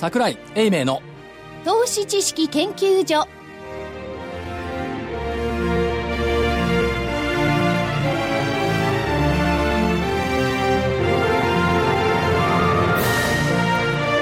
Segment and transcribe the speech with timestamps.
[0.00, 1.02] 桜井英明の。
[1.62, 3.28] 投資知識研究所。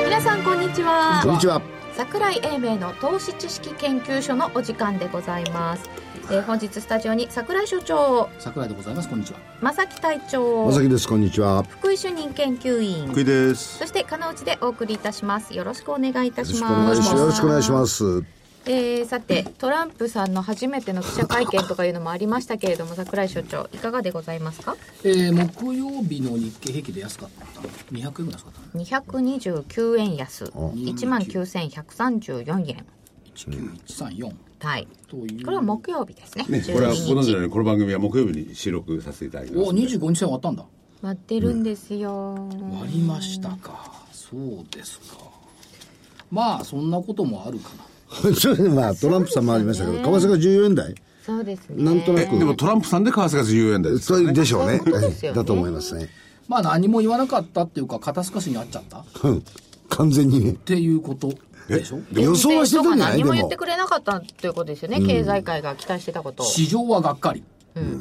[0.05, 1.21] 皆さんこんにちは。
[1.23, 1.63] こんにちは。
[1.93, 5.89] 桜井英明の投資知識研究所のお時間でございます、
[6.31, 8.29] えー本日スタジオに桜井所長。
[8.39, 9.09] 桜井でございます。
[9.09, 9.39] こんにちは。
[9.63, 10.67] 正木隊長。
[10.67, 11.09] まさきです。
[11.09, 11.63] こんにちは。
[11.63, 13.09] 福井主任研究員。
[13.09, 13.79] 福井です。
[13.79, 15.55] そして金内でお送りいたします。
[15.55, 17.15] よろしくお願いいたします。
[17.17, 18.23] よろしくお願いします。
[18.67, 24.77] えーさてトランプさんの初めての記者会見とかいうのもありましたけれども桜井所長いかがでございますか？
[25.05, 27.63] えー、木曜日の日経平均で安かった。
[27.63, 28.79] の200円ぐらい安かった。
[28.79, 30.45] の229円安。
[30.45, 32.85] 1万9134円。
[33.35, 34.89] 19134はい。
[35.09, 35.45] という。
[35.45, 36.45] これは木曜日ですね。
[36.49, 40.65] ね、これは12日ご存知のようにこの番組は木曜日に収録させていただきますお25日線終わったんだ。
[41.01, 42.35] 割ってるんですよ、
[42.81, 43.93] 割りましたか。
[44.11, 45.19] そうですか。
[46.31, 47.85] まあそんなこともあるかな。
[48.35, 50.95] それでまあ、トランプさんもありましたけど、為替が14円台。
[51.25, 51.85] そうですね。
[51.85, 52.39] なんとなく。
[52.39, 54.81] でもトランプさんで為替が14円台ですそうでしょうね。
[55.35, 56.09] だと思いますね。
[56.49, 58.99] まあ何も言わなかったっていうか肩透かしにあっちゃった。
[59.01, 59.45] っうん。
[59.91, 60.53] 完全にね。
[60.65, 61.33] ていうこと
[61.69, 63.19] 予想はしてたんじゃない？
[63.19, 63.31] でも。
[63.31, 63.57] 何も言って。
[63.57, 66.47] くれなかったということですよね、経済界が期待してたことを。
[66.47, 67.43] 市場はがっかり、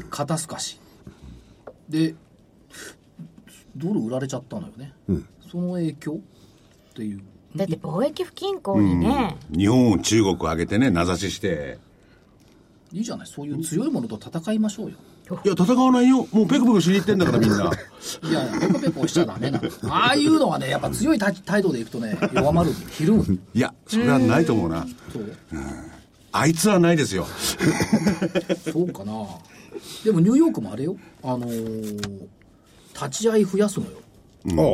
[0.09, 0.79] 肩透かし。
[1.89, 2.15] で
[3.75, 4.93] ドル売られちゃったのよね、
[5.51, 7.21] その影響っていう。
[7.55, 11.79] だって貿易不均衡にね、日本中国を上げてね名指しして。
[12.93, 13.27] いいじゃない。
[13.27, 14.97] そういう強いものと戦いましょうよ
[15.43, 16.27] いや戦わないよ。
[16.31, 17.57] もうペコペコしに行ってんだからみんな。
[18.23, 19.69] いやペコペコしちゃダメなの。
[19.93, 22.71] ああいうのはねやっぱ強い態態度でいくとね弱まる。
[22.91, 23.39] ひるむ。
[23.53, 24.85] いやそれはないと思うな。
[25.11, 25.23] そう
[26.31, 27.25] あいつはないですよ。
[28.71, 29.13] そうかな。
[30.03, 30.95] でもニューヨークもあれよ。
[31.23, 32.27] あのー
[32.99, 33.91] 立ち会い増やすのよ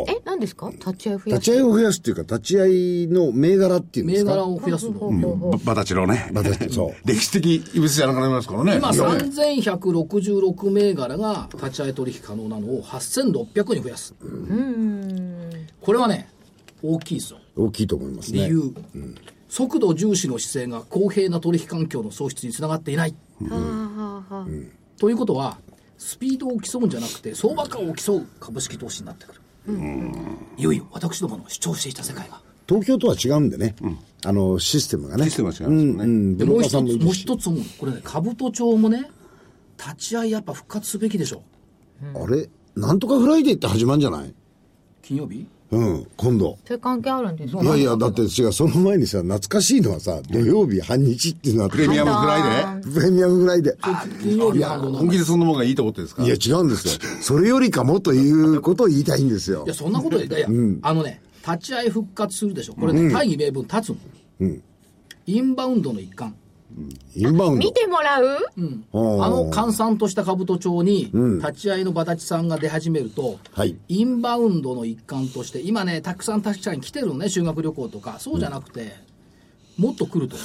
[0.08, 0.70] え何ですか？
[0.72, 5.60] 立ち会い増や立ち会いを増やすっていうか、立ち会いの銘柄っていうんですか銘柄を増やすの。
[5.66, 6.30] ババタチロね。
[6.32, 6.94] バタチロそう。
[7.08, 8.76] 歴史的異物じゃなくなりますからね。
[8.78, 14.14] 今いや3166銘柄が立ち会い取引可能なのを8600に増やす。
[15.82, 16.30] これはね
[16.82, 18.46] 大きいですよ大きいと思いますね。
[18.46, 18.74] 理由、
[19.50, 23.16] 速度重視の姿勢が公平な取引環境の創出につながっていない、
[25.00, 25.58] ということは
[25.98, 32.42] スピードを競うんじゃなくて相場価を競う株式投資になってくる、いよいよ私どもの主張していた世界が。
[32.68, 33.76] 東京とは違うんでね。
[34.26, 35.26] あの、システムがね。
[35.26, 36.04] システムが違うんですよね。
[36.04, 36.38] うん。
[36.38, 39.10] でもう一つもう一つこれね兜町もね
[39.78, 41.44] 立ち会いやっぱ復活すべきでしょ。
[42.16, 42.50] あれ？
[42.76, 44.34] なんとかフライデーって始まるんじゃない？
[45.02, 45.48] 金曜日？
[45.74, 46.58] うん、今度。
[46.66, 52.94] そういう関係あるんですかいやいや、だって違う、その前にさ、懐かしいのはさ、土曜日半日っていうのは、プレミアムフライデー？
[52.94, 53.78] プレミアムぐらいで。
[54.22, 56.24] 金曜日はあの本気でそんなものがいいと思ってるんですか？
[56.24, 56.94] いや、違うんですよ。
[57.22, 59.64] それよりかもということを言いたいんですよ。
[59.66, 59.74] いや。
[59.74, 60.42] そんなことでいやい。
[60.42, 60.48] や、
[60.84, 62.76] あのね立ち会い復活するでしょ。
[62.76, 63.96] これね、大義名分立つの、
[65.26, 66.36] インバウンドの一環
[67.16, 67.66] インバウンド。
[67.66, 67.74] 見。
[67.74, 68.40] てもらう？
[68.92, 69.24] おー。
[69.24, 73.78] あの閑散とした兜町に立ち会いのバタチさんが出始めると、はい。
[73.88, 78.18] インバウンドの一環として今ねたくさん確かに来てるのね修学旅行とか。
[78.20, 78.96] そうじゃなくて、
[79.78, 80.38] もっと来ると。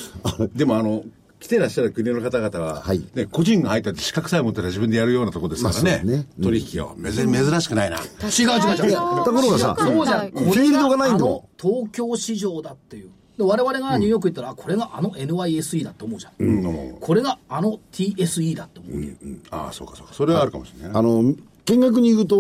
[0.55, 1.05] でもあの
[1.41, 3.05] 来てらっしゃる国の方々は、はい。
[3.15, 6.27] ね、個人が入ったって資格さえ持ってら自分でやるようなとこですからね,、ね。
[6.37, 6.45] うん。
[6.45, 7.99] 取引を珍珍しくないな。
[7.99, 8.97] 違う違う違う。
[8.97, 11.25] ところがさそうじゃんフィールドがないんだ
[11.57, 16.97] 東京市場だっていうで我々がニューヨーク行ったら、あこれがあの NYSE だって思うじゃん、うん。
[17.01, 18.97] これがあの TSE だって思う。
[18.97, 19.17] わけ、
[19.51, 20.15] ああそうかそうか。
[20.15, 21.23] それはあるかもしれないなあの、
[21.65, 22.37] 見学に行くと、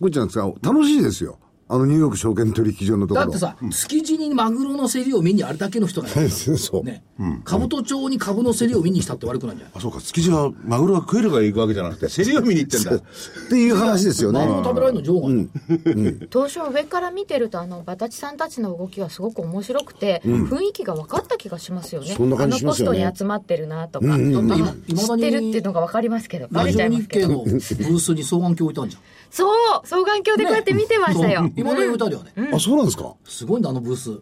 [0.00, 1.38] こっちなんですが、楽しいですよ。
[1.72, 3.26] あの、ニューヨーク証券取引所のところ。
[3.26, 6.84] だってさ、築地にマグロの競りを見にあれだけの人がいる そう。
[6.84, 7.04] ね、
[7.44, 9.74] 兜町に株の競りを見にしたって悪くないんじゃない？
[9.76, 10.00] あそうか。
[10.00, 12.96] 築地はマグロが食えるから行くわけじゃなくて競りを見に行ってんだ。
[12.96, 13.00] っ
[13.48, 14.40] ていう話ですよね。
[14.40, 14.46] マ。
[14.46, 16.20] グロ食べられるの上手。
[16.20, 22.14] が、当初上から見てるとあのバタチさんたちの動きはすごく面白くて、雰囲気が分かった気がしますよね。
[22.16, 22.98] そんな感じしますよね。
[23.00, 24.56] あのポストに集まってるなとか、だって今知
[24.88, 27.28] 今だにってるっていうのが分かりますけどバレちゃラジオいますけど。
[27.28, 33.14] 日経のブースに双眼鏡置いたんじゃんそう双眼鏡でこうやって見てましたよ、今だに置いてあるよね、あ、そうなんですか？
[33.24, 34.20] すごいんだあのブース。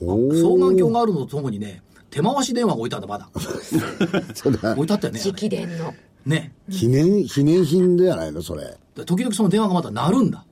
[0.00, 3.18] お双眼鏡があるのとともにね手回し電話が置いてあるんだ。
[3.18, 4.72] まだ。
[4.74, 5.94] 置いてあったよね直伝の。
[6.26, 6.52] ね。
[6.70, 8.76] 記念、記念品じゃないのそれ。
[8.94, 10.44] で時々その電話がまた鳴るんだ。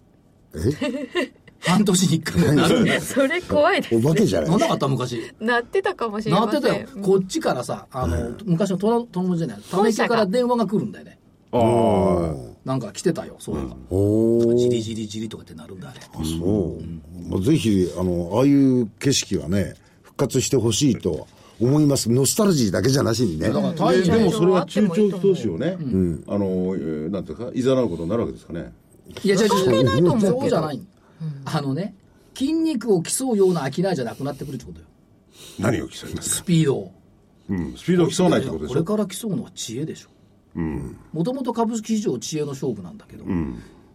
[0.55, 1.33] え？
[1.61, 3.43] 半年に一回ぐらい鳴るんだそれ？
[3.43, 4.51] 怖いですお化けじゃない？
[4.51, 5.21] 鳴んなかった昔。
[5.41, 6.63] なってたかもしれません。
[6.63, 7.03] 鳴ってたよ。
[7.03, 9.59] こっちからさあの、昔のトラ友達じゃない。
[9.71, 11.19] ため池から電話が来るんだよね
[12.65, 17.31] なんか来てたよそういえば、おじりじりじりとかってなるんだあれそう。
[17.31, 21.27] まあぜひ、あの、ああいう景色はね、復活してほしいと
[21.59, 22.11] 思います。
[22.11, 23.49] ノスタルジーだけじゃなしにね。
[23.49, 25.79] だからで大でもそれは中長期投資をね、
[26.27, 26.47] あの、
[26.77, 28.73] えーなんていうか、いざなうことになるわけですかね。
[29.25, 30.81] いや、違う違う違う関係ないと思うけどそうじゃない。
[31.47, 31.95] あのね、
[32.35, 34.87] 筋肉を競うような商いじゃなくなってくるってことよ。
[35.59, 36.37] 何を競いますか？
[36.37, 36.93] スピードを。
[37.49, 37.75] うん。
[37.77, 40.09] スピードを競わないってことでしょこれから競うのは知恵でしょ。
[40.55, 43.25] もともと株式市場知恵の勝負なんだけど、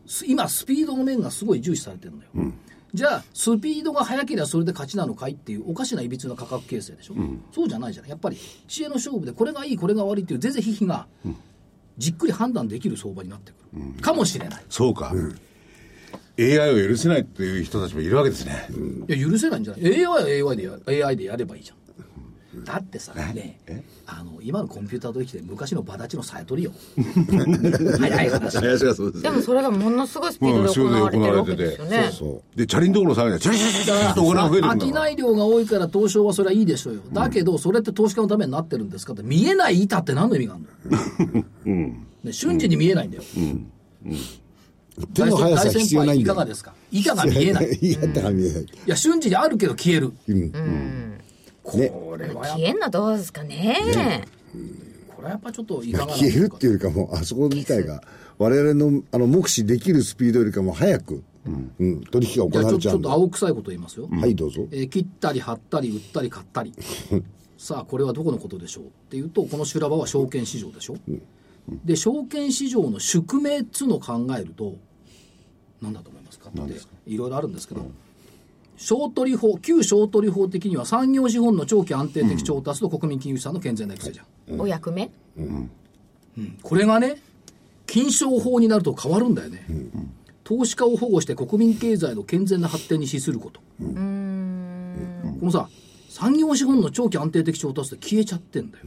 [0.05, 2.31] す今スピードの面がすごい重視されてるんだよ。
[2.93, 7.15] じゃあ、スピードが速ければそれで勝ちなのかいっていうおかしないびつな価格形成でしょ、
[7.51, 8.09] そうじゃないじゃない。
[8.11, 8.37] やっぱり
[8.67, 11.07] 知恵の勝負でこれがいい、これが悪いっていうぜぜひひが、
[11.97, 14.01] じっくり判断できる相場になってくる。
[14.01, 14.63] かもしれない。
[14.69, 15.13] そうか。
[16.37, 18.67] AI を許せないっていう人たちもいるわけですね。
[19.07, 20.17] いや、許せないんじゃない ?AI は
[20.51, 21.77] AI でや AI でやればいいじゃん。
[22.63, 23.59] だってさ、ね
[24.05, 26.71] あの、今のコンピューターと生きて昔のバダチのさえとりよ。
[27.99, 28.61] 早い話。
[28.61, 32.09] ですでもそれがものすごいスピードで行われてるわけですよね。
[32.11, 32.57] そう。
[32.57, 33.39] で、チャリンどころ下げない。
[33.39, 37.01] チャリチャリチャリチャリとお金が増えるんだい量が多いから東証はそれはいいでしょうよ。
[37.11, 41.73] だけど、それって投資家のためになってるんですかって、見えない板って何の意味があるの、
[42.23, 43.23] ね、瞬時に見えないんだよ。
[45.13, 46.55] 手の速さ必要ないんだよいかがで。
[46.55, 46.73] すか？
[46.91, 47.65] 板が見えない。
[47.81, 48.65] い いや、手が見えない。
[48.85, 50.13] や、瞬時にあるけど消える。
[50.27, 51.14] うん。
[51.65, 54.23] これはやっ消えんのどうですかね。
[55.15, 58.01] これはやっぱちょっといかがな消えるっていうかも、あそこ自体が、
[58.37, 61.23] 我々の、あの、目視できるスピードよりかも早く、
[61.79, 63.11] うん、取引がじゃあちょちょっと行われちゃうんだ。
[63.11, 64.07] 青臭いこと言いますよ。
[64.11, 64.67] はい、どうぞ。
[64.71, 66.73] えー切ったり貼ったり売ったり買ったり。
[67.57, 70.97] さあこれはどこのことでしょうっていうとこの修羅場は証券市場でしょ、
[71.85, 74.75] で証券市場の宿命っつうのを考えると
[75.81, 76.49] 何だと思いますか？
[76.49, 76.61] って
[77.07, 77.87] いろいろあるんですけど、
[78.77, 84.23] 商取法旧商取法的には産業資本の長期安定的調達と国民金融資産の健全な育成じゃ
[84.53, 85.11] ん、お役目？
[86.61, 87.17] これがね
[87.87, 89.65] 金商法になると変わるんだよね、
[90.43, 93.59] 投資家を保護して国民経済の健全な発展に資すること。
[93.59, 93.85] こ
[95.45, 95.69] のさ
[96.09, 98.85] 産業資本の長期安定的調達って消えちゃってんだよ、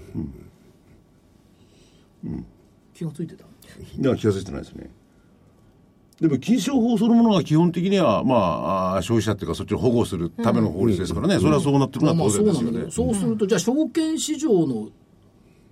[2.94, 3.44] 気がついてた？
[3.44, 4.90] いや、気が付いてないですね。
[6.20, 12.90] でも、金商法そのものが基本的には、まあ、消費者っていうか、そっちを保護するための法律ですからね、それはそうなってるのまあは当然ですよね。
[12.90, 14.88] そうするとじゃあ証券市場の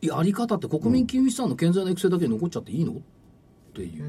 [0.00, 2.92] やり方って国民金融資産の健全な育成だけに残っちゃっていいの？
[2.92, 2.96] っ
[3.74, 4.04] ていう、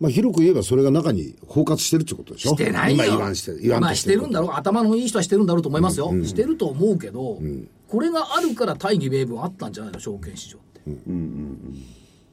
[0.00, 2.50] まあ、広く言えばそれが中に包括してるってことでしょ？
[2.50, 3.04] してないよ。
[3.04, 3.60] 今言わんしてる。
[3.60, 4.50] 言わんまあとしてるんだろう。
[4.54, 6.10] 頭のいい人はしてるんだろうと思いますよ。
[6.24, 7.38] してると思うけど、
[7.86, 10.80] これがあるから大義名分あったんじゃないの、証券市場って。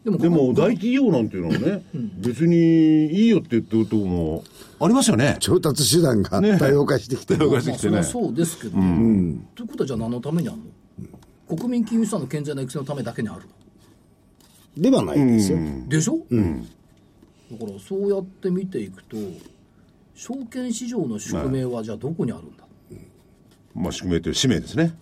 [0.07, 1.83] でも、でも、大企業なんていうのはね、
[2.19, 4.43] 別にいいよって言ってるとこも
[4.79, 5.35] ありますよね。
[5.41, 7.39] 調達手段が多様化してきてる。
[7.41, 8.03] 多様化してまあきてね。
[8.03, 8.85] そそうですけど、とい
[9.65, 10.57] うことはじゃあ何のためにある
[11.49, 11.57] の？
[11.57, 13.41] 国民金融資産の健全な育成のためだけにある
[14.77, 14.81] の？
[14.81, 15.57] ではないですよ。
[15.89, 19.17] でしょ、だからそうやって見ていくと
[20.15, 22.63] 証券市場の宿命はじゃあどこにあるんだ、
[23.75, 24.93] まあ、宿命という使命ですね。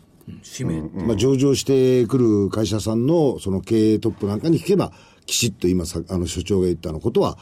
[0.42, 4.92] 使命、まあ、上場してくる会社さんのその経営トップなんかに聞けば、
[5.26, 7.38] きちっと今さ、あの所長が言ったのことは、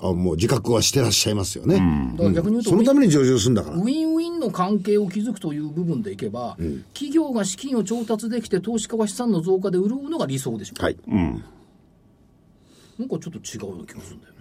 [0.00, 1.76] あもう自覚はしてらっしゃいますよね。
[2.12, 3.76] だから逆に言うと、そのために上場するんだから。
[3.76, 6.56] ウィンウィンの関係を築くという部分でいけば、
[6.94, 10.96] 企業が資金を調達できて投資家は資産の増加で潤うのが理想でしょ、はい。
[11.08, 14.34] なんかちょっと違うような気がするんだよ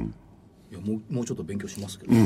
[0.00, 0.10] ね、
[0.72, 2.18] いやもうもうちょっと勉強しますけど、こ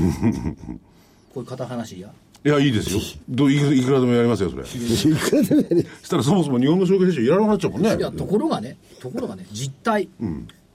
[1.37, 2.11] ういう片話いや
[2.43, 3.01] いや、いいですよ。
[3.29, 4.65] どういくいくらでもやりますよ、それ。
[4.65, 7.97] そいくらでもやりしたらそもそも日本の証券市場いらなくなっちゃうもんね。
[7.97, 10.09] いやところがねところがね実態、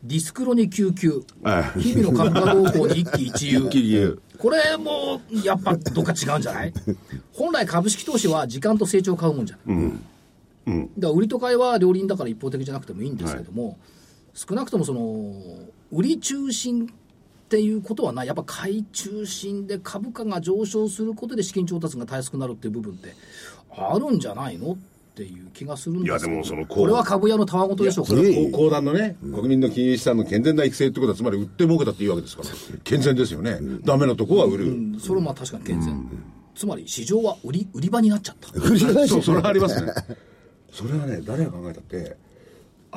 [0.03, 1.23] ディスクロに救急。
[1.41, 3.59] はい日々の株価動向に一喜一憂。
[3.59, 4.21] 一喜一憂。
[4.37, 6.73] これもやっぱどっか違うんじゃない？
[7.33, 9.91] 本来株式投資は時間と成長を買うもんじゃない、
[10.97, 13.17] だから売りと買いは両輪だから一方的じゃなくてもいいん。
[13.17, 13.79] ですけども、
[14.33, 15.33] 少なくともその
[15.91, 16.93] 売り中心
[17.55, 18.27] っていうことはない。
[18.27, 23.13] やっぱ買い中心で株価が上昇することで資金調達がたやすくなるっていう部分って
[23.71, 24.77] あるんじゃないのっ
[25.15, 32.49] ていう気がするんですけどいやでもそのこれは株屋のたわごとでしょうかそれは公団のね、国民の金融資産の健全な育成ってことは、つまり売って儲けたっていいわけですから、
[32.83, 33.57] 健全ですよね。
[33.85, 34.65] ダメなとこは売る。
[34.65, 34.99] うん。
[34.99, 36.09] それはまあ確かに健全、
[36.55, 38.49] つまり市場は売り 売り場になっちゃった。
[39.07, 39.93] そう、それはありますね。
[40.73, 42.17] それはね、誰が考えたって、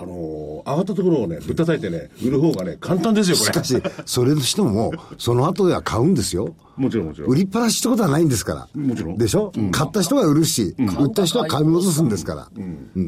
[0.01, 3.53] あのー上がったところをね、ぶったたいてね、売る方がね、簡単ですよ、これ。
[3.53, 6.55] しかし、それにしても、その後では買うんですよ。
[6.77, 7.31] もちろんもちろん。
[7.31, 8.69] 売りっぱなしってことはないんですから。
[8.81, 12.49] もちろんでしょ、買った人が売るし、売った人は買い戻すんですから。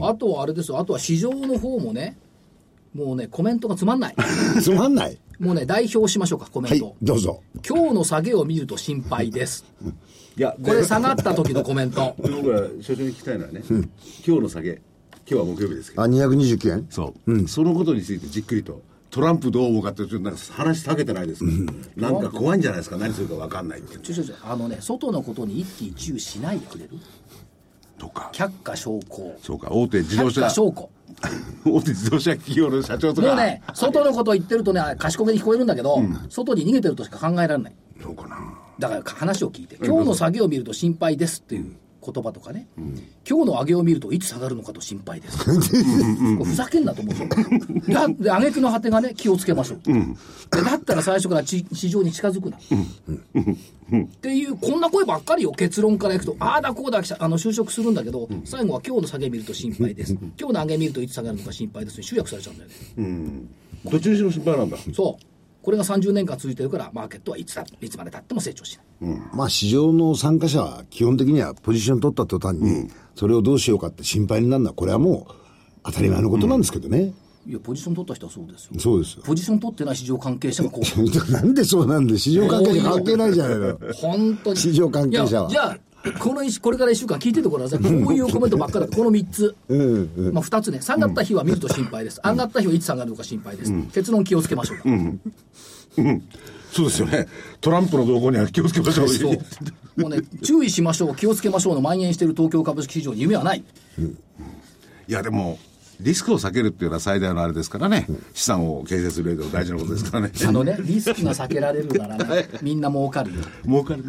[0.09, 2.17] あとはあれですよあとは市場の方もね
[2.95, 4.15] もうねコメントがつまんない
[4.63, 5.19] つまんない。
[5.39, 7.41] もうね代表しましょうかコメはいント、、どうぞ。
[7.67, 9.65] 今日の下げを見ると心配です
[10.37, 13.63] いや、これ下がった時のコメント 僕は所長に聞きたいのはね、
[14.27, 14.81] 今日の下げ、
[15.31, 16.87] 今日は木曜日ですけど、あ、229円？
[16.91, 21.51] そう、そのことについてじっくりと、トランプどう思うかって、ちょっとなんか話下げてないですけ
[22.01, 23.97] ど、なんか怖いんじゃないですか、何するか分かんないって。
[23.99, 26.91] ちょちょちょあのね外のことに一喜一憂しないでくれる？
[27.99, 29.37] とか、却下証拠。
[29.43, 30.41] そうか、大手自動車。
[30.41, 30.91] 却下、証拠。
[31.71, 33.29] 大手自動車企業の社長とか。
[33.29, 37.75] もうね、外のこと言ってるとね、賢めに聞こえるんだけど、外に逃げてるとしか考えられない。
[38.03, 38.37] そうかな。
[38.79, 42.67] だから話を聞いて、今日の下げを見ると心配ですっていう言葉とかね、
[43.29, 45.39] 今日の上げを見るといつ下がるのかと心配です。
[46.43, 47.15] ふざけんなと思う。
[47.93, 49.81] だで、上げ句の果てがね、気をつけましょう。
[49.85, 52.57] でだったら最初からち市場に近づくな。
[52.57, 60.13] っていう、こんな声ばっかりよ、結論からいくと、ああだこうだ、あの就職するんだけど、最後は今日の下げ見ると心配です。
[60.39, 62.03] 今日の上げ見るといつ下がるのか心配です。
[62.03, 63.43] 集約されちゃうんだよね。
[63.85, 64.77] どっちにしろ心配なんだ。
[64.93, 65.30] そう。
[65.63, 69.21] これが30年間続いてるから、マーケットはいつだ、いつまでたっても成長しない。
[69.35, 75.35] まあ市場の参加者は基本的にはポジション取った途端に、それをどうしようかって心配になるのは、これはもう
[75.85, 77.13] 当たり前のことなんですけどね。
[77.47, 78.79] いや、ポジション取った人はそうですよ。
[78.79, 79.23] そうですよ。
[79.25, 80.83] ポジション取ってない市場関係者がこう。
[81.33, 83.79] なんでそうなんで市場関係者関係ないじゃないの。
[83.95, 84.57] 本当に。
[84.57, 85.79] 市場関係者はじゃあ、
[86.19, 87.79] この一これから1週間聞いててください。
[87.79, 88.97] こういうコメントばっかりだ。
[88.97, 89.55] この3つ。
[90.33, 90.81] まあ2つね。
[90.81, 92.21] 下がった日は見ると心配です。
[92.25, 93.73] 上がった日はいつ下がるのか心配です。
[93.93, 94.85] 結論気をつけましょうか。
[96.73, 97.27] そうですよね。
[97.61, 99.09] トランプの動向には気をつけましょう。
[99.09, 99.39] そう。
[99.97, 103.65] もうね、注意しましょう、気をつけましょうの蔓延している東京株式市場に夢はない。
[105.09, 105.59] いや、でも、
[106.03, 108.07] リスクを避けるっていうのは最大のあれですからね。
[108.35, 110.33] 資産を形成する上でも大事なことですからね。
[110.47, 113.41] あのね、リスクが避けられるならね、 みんな儲かるよ。
[113.65, 114.05] 儲かる。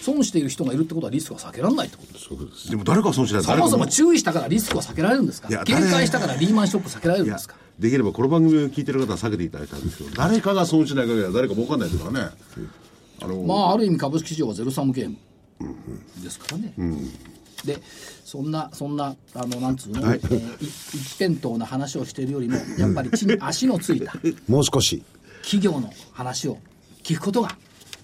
[0.00, 2.12] 損している人がいるってことはリスクは避けられないってこと
[2.46, 2.70] です。
[2.70, 5.48] でも誰かは損しないそもそも注意したからリスクは避けられるんですか？
[5.64, 7.56] 警戒したからリーマンショック避けられるんですか？
[7.78, 12.30] できればこの番組を聞いてる方は避けていただきたいんですけど、誰かが損しない限りは誰か儲かんないですからね。
[13.22, 15.16] あの、まあ、ある意味株式市場はゼロサムゲーム
[16.22, 16.74] ですからね。
[17.66, 17.78] で、
[18.24, 24.14] そんな、そんな、あの、なんつうの、はいえーい一辺倒な話をしているよりも、やっぱり地に足のついた
[24.48, 25.02] もう少し。
[25.42, 26.58] 企業の話を
[27.02, 27.56] 聞くことが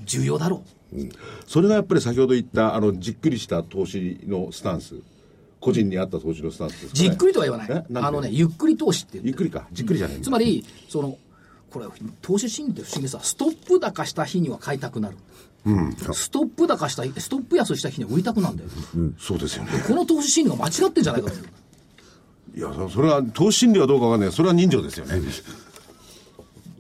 [0.05, 0.63] 重要だろ
[0.93, 0.99] う。
[1.47, 4.97] それがやっぱり先ほど言った、あの、じっくりした投資のスタンス。
[5.61, 7.85] 個人に合った投資のスタンスですかねじっくりとは言わない。
[7.95, 9.67] あのね、ゆっくり投資って言ってゆっくりか。
[9.73, 10.21] じっくりじゃない。
[10.21, 11.19] つまり、その、
[11.71, 11.87] これ、
[12.23, 15.17] 投資心理って不思議でさ、ストップ高した日には買いたくなる。
[16.13, 18.71] ストップ高した日、ストップ安した日には売りたくなるんだよ。
[19.19, 19.71] そうですよね。
[19.87, 21.37] この投資心理が間違ってんじゃないかと。
[22.57, 24.33] いや、そそれは、投資心理はどうかわかんない。
[24.33, 25.21] それは人情ですよね。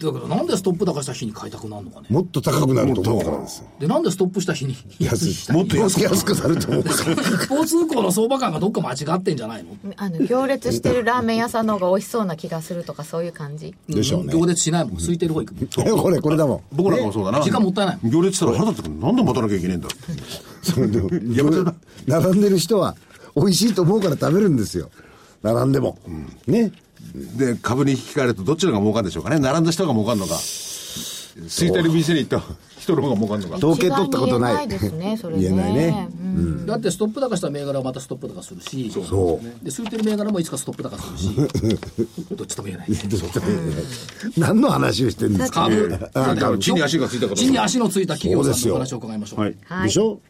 [0.00, 2.07] だからなんでストップ高した日に買いたくなるのかね。
[2.09, 3.62] もっと高くなると思うからです。
[3.78, 7.12] で、なんでストップした日に安いしもっと安く安くなると思うから。
[7.12, 9.76] 一方通行の相場感がどっか間違ってんじゃないの？
[9.97, 14.33] あの行列してるラーメン屋さんの方が美味しそうな気がするとかそういう感じでしょうね。
[14.33, 14.97] 行列しないもん。
[14.97, 15.54] 空いてる方行く。
[16.00, 16.62] これ、これだもん。
[16.73, 17.42] 僕なんかもそうだな。
[17.42, 19.00] 時間もったいない行列したら腹立ってくる。
[19.00, 19.88] なんで待たなきゃいけないんだ
[20.62, 21.00] それで
[22.07, 22.97] 並んでる人は
[23.37, 24.90] 美味しいと思うから食べるんですよ。
[25.42, 25.99] 並んでも。
[26.47, 26.73] ね。
[27.14, 29.38] で、株に引き換えるとどっちの方が儲かるんでしょうかね。
[29.38, 30.35] 並んだ人が儲かるのか。
[31.57, 32.43] 空いてる店に行った
[32.79, 33.57] 人の方が儲かるのか。
[33.57, 39.64] 統計取ったことないないですねそれね言えないねうんだってストップ高した銘柄はまたストップ高するし、そう。
[39.64, 41.35] で、空いてる銘柄もいつかストップ高するし、
[42.37, 42.88] どっちとも言えない。
[44.37, 45.69] 何の話をしてるんですか？
[46.12, 46.59] 株。
[46.59, 47.37] 地に足がついたから。
[47.37, 49.40] 地に足のついた企業さそうですよんの話を伺いましょう。
[49.40, 49.57] はい。
[49.64, 50.21] はいでしょ？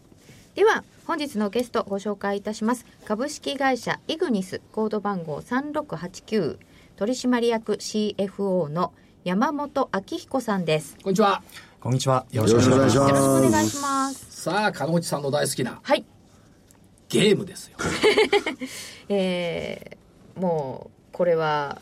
[0.55, 6.59] では本日のゲストご紹介いたします株式会社イグニスコード番号3689
[7.01, 8.93] 取締役 CFO の
[9.25, 11.43] 山本明彦さんですこんにちは。
[11.81, 12.27] こんにちは。
[12.31, 13.11] よろよしくお願いします。
[13.11, 13.69] よろしくお願い。
[13.71, 16.05] しますさあ、金内さんの大好きなはい
[17.09, 17.79] ゲームですよ。
[19.09, 21.81] えー、もうこれは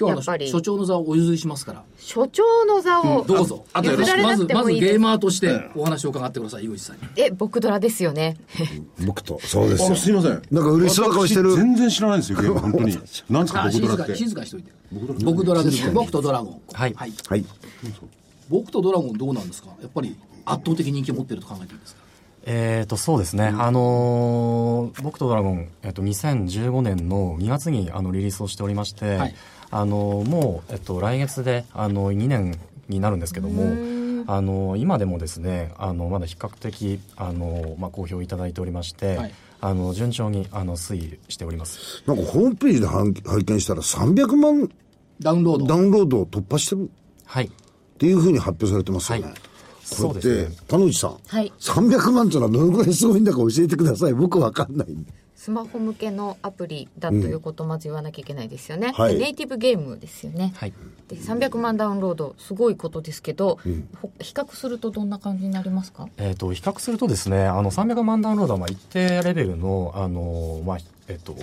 [0.00, 3.64] 今日はあやっぱりの所長の座をお譲りしますから、所長の座を、どうぞ。
[3.74, 7.02] あとよろしくまず、まずゲーマーとしてお話を伺ってください、井口さんに。
[7.16, 8.36] え僕ドラですよね
[9.04, 9.38] 僕と。
[9.42, 9.96] そうです。
[9.96, 10.42] すいません。
[10.50, 12.92] なんか嬉しそうな顔してる私全然知らないんですよ、ゲーム、 本当に。
[13.28, 14.16] なんですか、僕ドラって。
[14.16, 14.70] 静かにしといて。
[15.24, 15.90] 僕ドラですね。
[15.92, 16.60] 僕とドラゴン。
[16.72, 17.12] はいはい。
[17.28, 17.44] はい。
[18.48, 19.68] 僕とドラゴンどうなんですか？
[19.80, 22.00] やっぱり圧倒的人気を持ってると考えていいんですか？
[22.46, 23.54] えっ、と、そうですね。
[23.58, 29.34] あのー僕とドラゴン、えっ、と、2015年の2月にあのリリースをしておりまして、はい
[29.70, 32.58] あのーもう、えっと、来月で、あの、2年
[32.88, 33.64] になるんですけども、
[34.26, 42.02] あの今でもですね、あの、まだ比較的、あのまあ、好評いただいておりまして、はいあの、順調に、あの、推移しております。
[42.06, 44.70] なんかホームページで拝拝見したら300万
[45.20, 45.66] ダウンロード。
[45.66, 46.90] ダウンロードを突破してる
[47.26, 47.44] はい。
[47.46, 47.50] っ
[47.98, 49.24] ていうふうに発表されてますよね。
[49.26, 49.42] はいこれっ
[49.90, 51.16] そうですねて、田之内さん。
[51.26, 54.14] はい300万っていうのはどのくらいすごいんだか教えてください。
[54.14, 55.12] 僕わかんないんで。
[55.40, 59.18] スマホ向けのアプリだということをまず言わなきゃいけないですよね、はい。
[59.18, 60.74] ネイティブゲームですよね、はい。
[61.08, 63.58] で300万ダウンロードすごいことですけど、
[64.02, 66.10] ほ比較するとどんな感じになりますか？
[66.18, 70.78] えー、と比較するとですねあの300万ダウンロードはまあ一定レベルのあの、まあ
[71.08, 71.34] えっと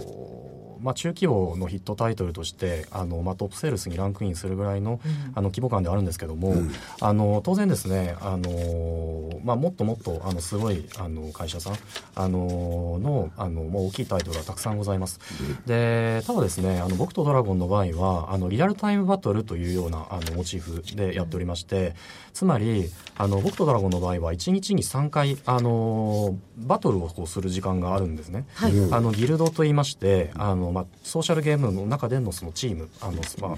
[0.81, 4.99] まあ、中規模のヒットタイトルとしてあの、まあ、トップセールスにランクインするぐらいの,、
[5.35, 6.55] あの規模感ではあるんですけども、
[6.99, 11.75] あの当然ですねあの、まあ、もっともっとあのすごいあの会社さん
[12.15, 15.19] あののあの、まあ、大きいタイトルがたくさんございます。
[15.65, 21.95] でただですねあの僕とドラゴンの場合はあのリアルタイムバトルというようなあのモチーフでやっておりまして
[22.37, 28.45] つまりあの僕とドラゴンの場合は1日に3回あのバトルをこうする時間があるんですね。
[28.53, 28.73] はい。
[28.91, 33.57] あのギルドといいましてあの、まあ、ソーシャルゲームの中でのそのチームあの、ま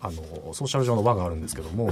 [0.00, 1.90] あ、あのソーシャル上の輪があるんですけども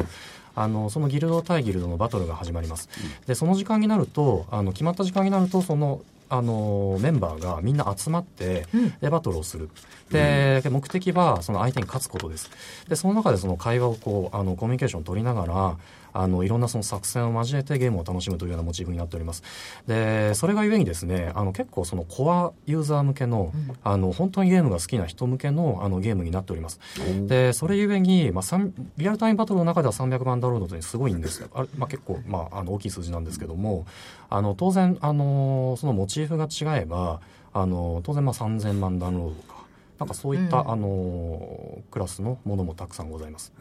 [0.54, 2.88] あのそのギルド対ギルドのバトルが始まります。
[3.26, 8.66] でその時間になるとあの決まった時間になるとそのあのメンバーがみんな集まって、
[9.00, 9.70] でバトルをする。
[10.10, 12.50] で、目的はその相手に勝つことです。
[12.88, 15.76] でその中でその会話をこうあのコミュニケーションを取りながら
[16.14, 19.42] あのいろんなその作戦を交えてゲームを楽しむというようなモチーフになっております。
[19.86, 23.52] でそれがゆえにですねあの結構そのコアユーザー向けの,、
[23.82, 26.78] あの本当にゲームが好きな人向けのあのゲームになっております。
[27.26, 28.60] でそれゆえに、まあ、
[28.96, 33.86] リアルタイムバトルの中では300万ダウンロードというすごいんですよあれ、まあ、結構、まあ、あの大きい数字なんですけども
[34.30, 37.20] あの当然あのそのモチーフが違えば
[37.52, 39.53] あの当然まあ3000万ダウンロード
[39.98, 43.52] なんかそういった、あのクラスのものもたくさんございます。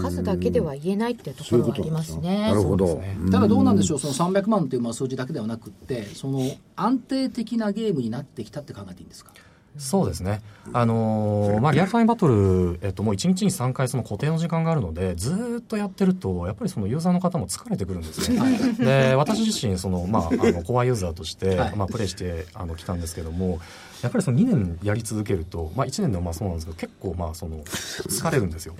[0.00, 3.02] 数だけでは言えないっていうところはありますねなるほど。
[3.30, 6.40] ただどうなんでしょう、その300万というまあ数字だけではなくって、その
[6.76, 9.32] 安定的なゲームになってきたって考えていいんですか？
[9.76, 10.40] そうですね。
[10.72, 18.38] あのーまあ、リアルタイムバトル、えっと、もう1日に3回その固定の時間があるので、ずーっとやってると、やっぱりそのユーザーの方も疲れてくるんですね。
[18.78, 23.58] で、私自身、その、まあ、あの、コアユーザーとして、はいまあ、プレイして、あの、来たんですけども、
[24.04, 28.74] やっぱりその2年やり続けると、まあ、1年でもまあそうなんですけど、結構、まあ、その、 疲れるんですよ。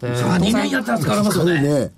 [0.00, 1.60] で、それは2年やったら疲れますよね。
[1.60, 1.90] ね。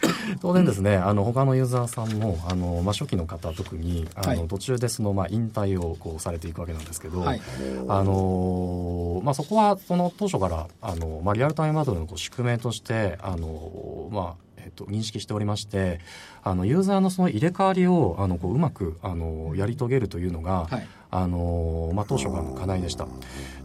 [0.40, 7.40] 当然ですね、あの他のユーザーさんもあの、まあ、初期の方特にあの、はい途中でその、まあ、引退をこうされていくわけなんですけど、はい
[7.88, 16.00] あのまあ、そこはその当初からあの、まあ、リアルタイムバトルのこう宿命としてあの、まあえっと、認識しておりまして
[16.42, 20.88] あのユーザーのその入れ替わりをあのこううまくあのやり遂げるというのが、はい。
[21.12, 23.06] あのまあ、当初からの課題でした。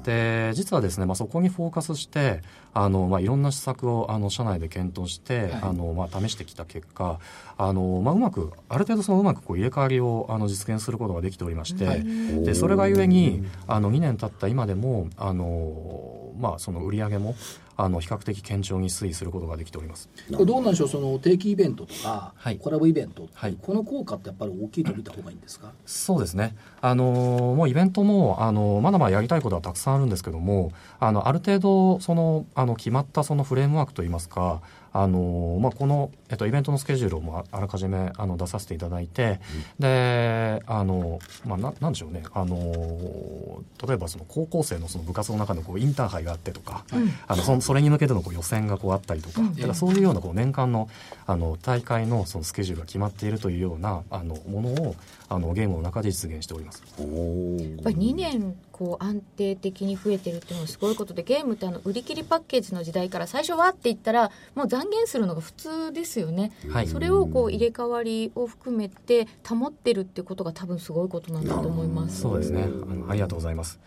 [0.04, 2.42] で実はですね、まあ、そこにフォーカスして
[2.74, 7.20] あの、まあ、いろんな施策をあの社内で検討して、あのまあ、試してきた結果
[7.58, 12.04] あの、まあ、うまくある程度そのうまくこう入れ替わりをあの実現することができておりまして、
[12.44, 17.36] でそれがゆえにあの2年経った今でもあの、まあ、その売り上げも
[17.78, 20.10] あの比較的堅調に推移することができております。
[20.32, 25.72] これどうなんでしょう、その定期イベントとか、はいコラボイベント、はいこの効果ってやっぱり大きいと見た方がいいんですか？
[25.86, 26.56] そうですね。
[26.82, 34.62] あのもうイベントもあのまだまだやりたいことはたくさんあるんですけども、あのある程度そのあの決まったそのフレームワークといいますか、
[34.94, 39.40] あのまあこのえっとイベントのスケジュールをもうああらかじめあの出させていただいて、
[39.80, 42.24] であのまあななんでしょうね。
[42.34, 46.84] あの例えばその高校生のその部活の中のこうインターハイがあってとか、
[47.28, 50.90] あのそそれに向けてのこう予選がこうあったりとか、だからそういうようなこう年間の
[51.28, 54.96] あの大会のそのスケジュールが決まっているというようなあのものを
[55.30, 56.84] あのゲームの中で実現しております。
[56.98, 72.64] やっぱり2年こう安定的に増えてるっていうのはすごいことでゲームってあの売り切りパッケージの時代から最初はって言ったらもう残減するのが普通ですよね、はいそれをこう入れ替わりを含めて保ってるってことが多分すごいことなんだと思いますそうですね。
[72.64, 73.80] あのありがとうございます。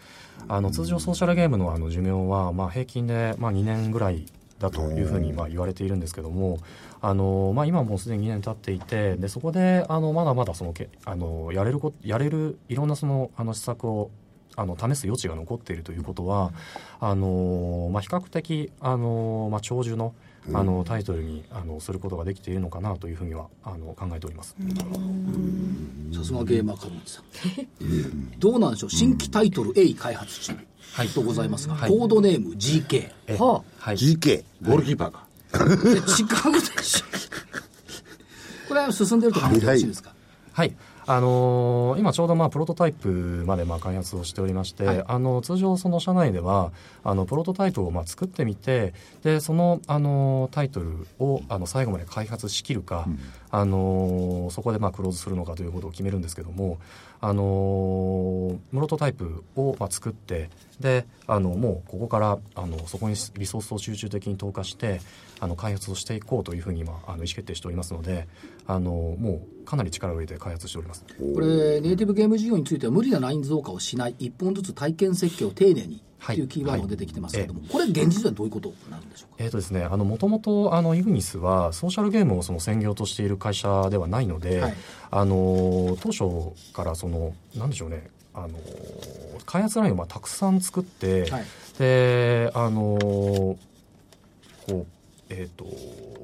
[0.49, 4.27] あの通常ソーシャルゲームのあの寿命はまあ平均でまあ2年ぐらい
[4.59, 6.59] だというふうにまあ言われているんですけども、
[7.01, 14.11] あのまあ今もうすでに2年経っていて、でそこであのまだまだそのけあのやれるこやれるいろんなそのあの施策を
[14.57, 16.53] あの試す余地が残っているということは、
[17.01, 20.15] あのまあ比較的あのまあ長寿の
[20.55, 24.57] あのタイトルにあのすることができているのかなというふうにはあの考えております。
[26.15, 28.39] さすがゲーマー株主さん。
[28.39, 30.55] どうなんでしょう、新規タイトル A 開発中。
[30.93, 33.11] はいとございますが、はいコードネーム GK。
[33.27, 33.97] えははい。
[33.97, 34.43] GK。
[34.63, 35.27] ゴールキーパーか。
[35.53, 35.99] で違う
[36.77, 37.05] でしょ。
[38.69, 40.15] これは進んでると考えてよろしいですか？
[40.53, 40.75] はい。
[41.09, 43.09] あのー今ちょうどまあプロトタイプ
[43.47, 45.05] までまあ開発をしておりまして、はい。
[45.07, 46.71] あの通常その社内では
[47.03, 48.93] あのプロトタイプをまあ作ってみて
[49.23, 53.09] でそのあのタイトルをあの最後まで開発しきるか、
[53.51, 56.79] あのそこでまあクローズするのかということを決めるんですけども
[57.21, 65.01] あのプロトタイプをまあ作ってであのもうここからあのそこにリソースを集中的に投下して
[65.41, 68.29] あの開発をしていこうというふうに今あの意思決定しておりますので
[68.67, 71.05] あのもうかなり力を入れて開発しております。
[71.35, 76.41] これ、ネイティブゲーム事業については無理なライン増加をしない、一本ずつ体験設計を丁寧にとい。
[76.43, 79.45] うキーワードが出てきてますけれども、これ、現実ではどういうことになるんでしょうか？
[79.45, 84.75] えーとですね、あの、もともと、あの、イグニスは、ソーシャルゲームをその専業としている会社ではないので、はい。
[85.11, 88.51] あの、当初から、その、なんでしょうね、あの、
[89.47, 91.45] 開発ラインをまあたくさん作って、はい。
[91.79, 93.57] であのーこ
[94.71, 94.87] う
[95.31, 95.65] えっ、と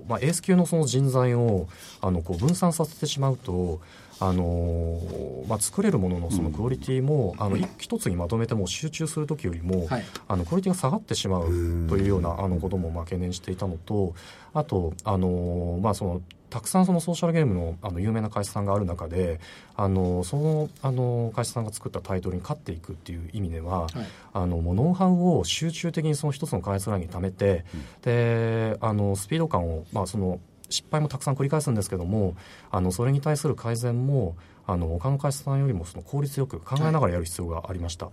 [0.08, 1.68] まあエース級のその人材を
[2.00, 3.80] あのこう分散させてしまうと
[4.20, 10.04] あのーまあ、作れるもののそのクオリティも、あのい一つにまとめても集中するときよりも、はい。
[10.28, 11.46] あのクオリティが下がってしまう
[11.88, 14.14] というようなあのこともまあ懸念していたのと
[14.52, 16.22] あと、あのーまあ、その
[16.54, 19.40] たくさんそのソーシャルゲームのあの有名な会社さんがある中で、
[19.74, 23.90] あのそのあの会社さんが作ったタイトルに勝っていくっていう意味では、はい。
[24.34, 27.64] あのもうノウハウを集中的にその一つの開発ラインに貯めて、
[28.02, 30.38] であのスピード感を、まあ、その
[30.70, 32.36] 失敗もたくさん繰り返すんですけども
[32.70, 38.10] あのそれに対する改善もあの他の会社さんよりもその効率よく考えながらやる必要がありました、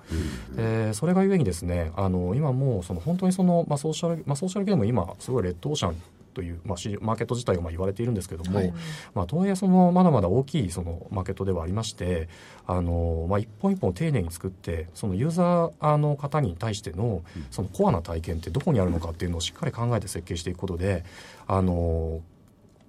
[0.55, 6.01] でそれがゆえにですねあの今もうその本当にその、まあ、ソーシャル、まあ、ソーシャルゲーム今すごいレッドオーシャン
[6.33, 8.73] という、まあ、市マーケット自体がまあ言われているんですけども、はい。
[9.13, 12.29] まあ、とはいえそのまだまだ大きいそのマーケットではありまして
[12.65, 21.03] あの、まあ、一本一本丁寧に作ってそのユーザーの方に対してのそのコアな体験ってどこにあるのかっていうのをしっかり考えて設計していくことで
[21.47, 22.21] あの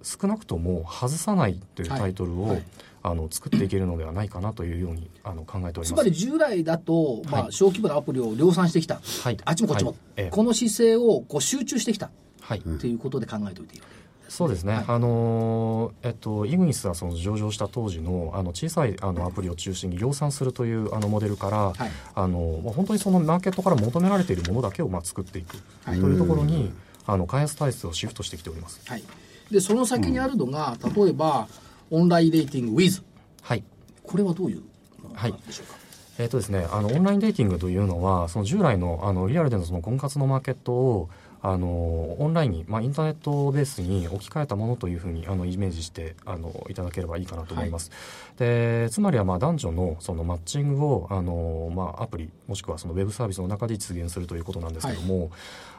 [0.01, 2.63] 少なくとも外さないというタイトルを、はいはい。
[3.05, 5.93] あの作っていけるのではないかなというようにあの考えております。
[5.93, 7.51] つまり従来だと、まあ、はい。
[7.51, 9.37] 小規模なアプリを量産してきた、はい。
[9.43, 9.99] あっちもこっちも、はい。
[10.15, 10.29] ええ。
[10.29, 12.11] この姿勢をこう集中してきた
[12.43, 12.59] はい。
[12.59, 13.93] っていうことで考えておいていいわけ。
[14.29, 14.85] そうですね、はい。
[14.87, 21.91] あのーえっと、イグニスはその上場した当時のあの小さいあのアプリを中心に量産するというあのモデルから、はい。
[22.15, 25.57] あのまあ本当にそのマーケットから求められているものだけをまあ作っていく。
[25.57, 25.99] とはい。
[25.99, 26.71] いうところに、
[27.05, 28.81] あの開発体質をシフトしてきております。
[28.87, 29.03] はい、
[29.51, 31.47] でその先にあるのが、例えば
[31.91, 33.03] オンラインレーティング Wiz
[33.41, 33.63] はい。
[34.03, 34.61] これはどういう
[35.01, 35.75] ものはいなんでしょうか、
[36.17, 41.09] えーとですね、あのオンラインデーティングというのはその従来のあのリアルでのその婚活のマーケットを
[41.45, 47.91] あのオンラインに、まあ、インターネットベースに置き換えたものというふうにあのイメージしてあのいただければいいかなと思います。
[48.37, 55.31] でつまりはまあ男女のそのマッチングをあの、まあ、アプリもしくはそのウェブサービスの中で実現するということなんですけども、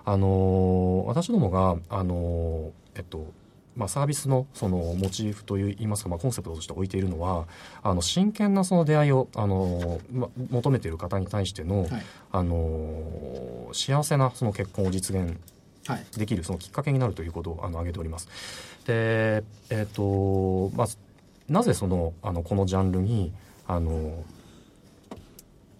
[0.04, 3.32] あの私どもがあの、えっと
[3.74, 7.46] まあ、サービスのそのモチーフといいますか、まあ、コンセプトとして置いているのは
[7.82, 11.90] あの真剣なその出会いをあの、ま、求めている方に対しての,、はい。
[12.32, 15.53] あの幸せなその結婚を実現はい
[16.16, 18.28] できるそのきっかけになるということをあの挙げております。
[18.86, 20.86] で、えっ、と、まあ、
[21.48, 23.32] なぜその、あの、このジャンルに、
[23.66, 24.24] あの、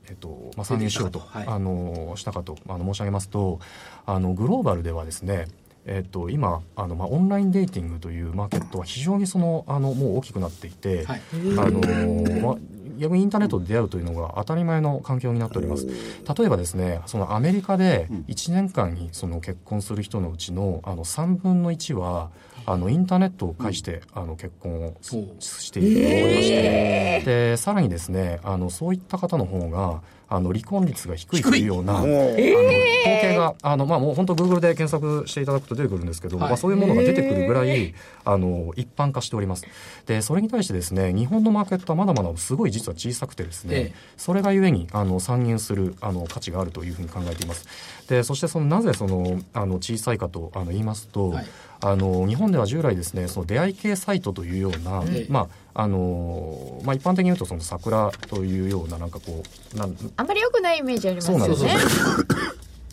[0.08, 1.46] えっとまあ、参入しようと、はい。
[1.46, 3.60] あのしたかとあの申し上げますと
[4.06, 5.46] あのグローバルではですね
[5.86, 11.20] えっと今あの、まあ、オンラインデーティングというマーケットは非常にそのあのもう大きくなっていて、はい。
[11.32, 12.56] あのまあ、
[12.98, 15.86] 逆にインターネットで出会うというのが当たり前の環境になっております。
[15.86, 22.30] 例えばですね、そのアメリカで1年間にその結婚する人のうちのあの3分の1は、
[22.66, 25.26] あのインターネットを介して、あの結婚をしおう。
[25.40, 30.02] している人がおりまして、でさらにですねあのそういった方の方が
[30.34, 36.48] あの離婚率が低いというような、あの統計があの、まあ、もう本当 Google で検索していただくと出てくるんですけど、はい。
[36.48, 37.94] まあ、そういうものが出てくるぐらい、
[38.24, 39.64] あの一般化しております。
[40.06, 43.94] でそれに対してですね日本のマーケットはまだまだすごい実は小さくてですね、ええ。
[44.16, 47.66] それがゆえにあの参入するあの価値があるというふうに考えています。
[48.08, 51.46] でそしてそのなぜそのあの小さいかとあの言いますと、はい。
[51.80, 55.32] あの日本では従来ですねその出会い系サイトというような、ええ。
[55.32, 59.42] まああのまあ、一般的に言うとその桜というようななんかこ
[59.74, 61.74] うなんあんまり良くないイメージありますそうなんですよね。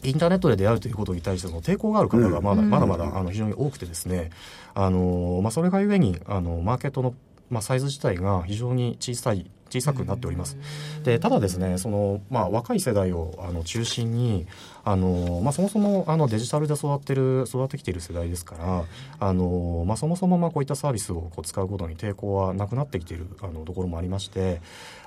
[0.04, 4.32] インターネットで出会うということに対しての抵抗がある方がまだ,、まだまだあの非常に多くてですね、
[4.74, 7.14] あのまあ、それがゆえにあのマーケットの、
[7.52, 10.58] まあ、サイズ自体が非常に小さい小さくなっております。
[11.04, 14.48] でただですねその、まあ、若い世代をあの中心に
[14.84, 18.84] あの、まあ、そもそもあのデジタルで育ってる育ってきている世代ですから
[19.20, 24.62] あの、まあ、そもそもまあこういったサービスをこう使うことに抵抗はなくなってきているあのところもありまして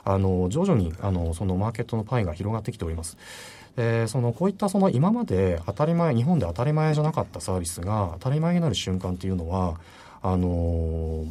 [0.05, 3.17] あの徐々にあのそのマーケットのパイが広がってきております。
[3.77, 9.81] でそのこういったその今まで当たり前日本で当たり前じゃなかったサービスが当たり前になる瞬間っていうのは
[10.23, 11.25] あの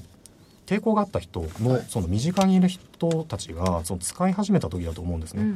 [0.65, 5.53] 抵抗があった人のその身近にいる人たちがその使い始めた時だと思うんですね。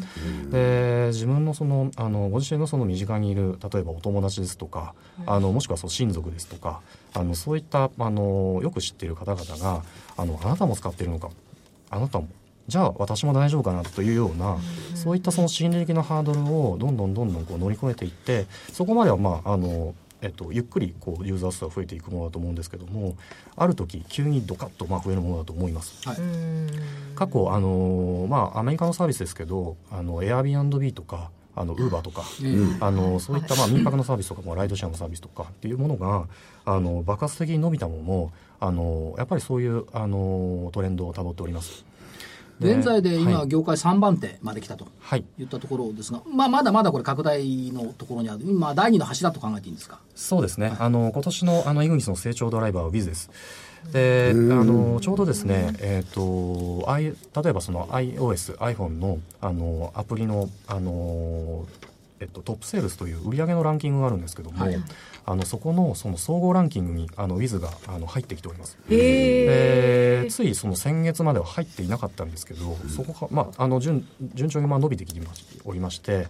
[0.51, 4.93] で自分のそのあのご自身のその身近にいる例えばお友達ですとか、
[5.25, 6.81] あのもしくはその親族ですとか
[7.13, 9.83] あのそういったあのよく知っている方々が
[10.17, 11.29] あのあなたも使っているのか
[11.89, 12.27] あなたも
[12.67, 14.57] じゃあ私も大丈夫かなというような、
[14.93, 23.15] そういったその心理的なハードルをどんどんどんどんこう乗り越えていってそこまではまああのえっと、ゆっくりこうユーザー数が増えていくものだと思うんですけども
[23.55, 26.07] ある時急にドカッとまあ増えるものだと思います。
[26.07, 26.17] はい。
[27.15, 32.21] 過去あのーまあアメリカのサービスですけどあの Airbnb とかあの Uber とか、
[32.81, 36.27] あのそういったまあ民泊のサービスとか、まあ、ライドシェアのサービスとかっていうものが
[36.65, 41.83] あの爆発的に伸びたものもあのやっぱりそういうあのトレンドをたどっております。
[42.59, 43.47] で現在で今、はい。
[43.47, 45.23] 業界3番手まで来たとはい。
[45.39, 49.99] いったところですが、まあ、まだまだこれ、拡大のところにある、今、第二の柱と考えていいんですか？
[50.15, 53.29] そうですね、あの今年のあのイグニスの成長ドライバーは Wiz です。
[53.93, 57.13] であのちょうどですね、えーと I、例
[57.51, 61.65] えばその iOS、iPhone のあのアプリのあの、
[62.19, 64.77] えっと、トップセールスという売上のランキングがあるんですけども、はい
[65.29, 68.77] あのそこのその総合ランキングにあの Wiz があの入ってきております。
[68.89, 75.19] へでついその先月までは入っていなかったんですけど、そこか、まあ、あの順順調にまあ伸びてきて
[75.65, 76.27] おりまして、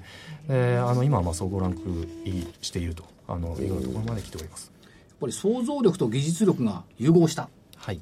[0.47, 1.79] であの今はまあ総合ランク
[2.25, 4.71] 入りしているとあのいうようなところまで来ております。
[4.83, 4.89] やっ
[5.21, 7.49] ぱり想像力と技術力が融合した。
[7.75, 8.01] はい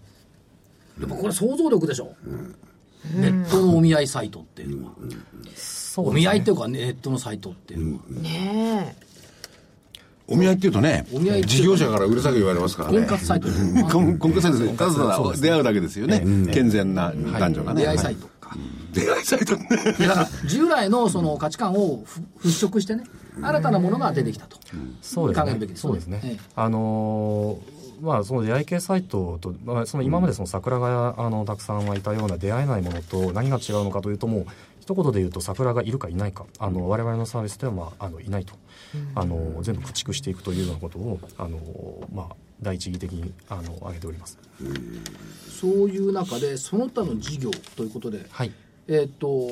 [0.98, 2.16] やっぱこれ想像力でしょ。
[3.14, 4.94] ネットのお見合いサイトっていうのは。
[5.56, 8.04] そうお見合いっていうかネットのサイトっていうのは。
[8.22, 8.96] ね
[10.28, 11.06] お見合いっていうとね
[11.46, 12.98] 事業者からうるさく言われますからね。
[13.00, 13.84] 婚活サイトですね。
[13.84, 16.20] 婚婚活サイトですただただ出会うだけですよね。
[16.52, 17.82] 健全な男女がね。
[17.82, 18.58] 出会いサイトか。
[18.94, 19.56] 出会いサイト。
[20.04, 23.04] だから従来のその価値観をふ払拭してね、
[23.40, 24.58] 新たなものが出てきたと。
[25.02, 25.44] そうですね。
[25.44, 25.82] 考えるべきですね。
[25.82, 26.40] そうですね、ええ。
[26.56, 34.46] あのーまあ、その出会い系サイトと、まあ、その今までその桜があのたくさんはいたような出会えないものと何が違うのかというともう
[34.86, 38.54] 一言で言うと桜がいるかいないかあの我々のサービスでは、まあ、あのいないと、
[39.16, 41.60] あの全部駆逐していくというようなことをあの、
[42.14, 44.38] まあ、第一義的にあの挙げております。
[45.50, 48.52] そういう中で、その他の事業ということで、はい。
[48.88, 49.50] えっ、と、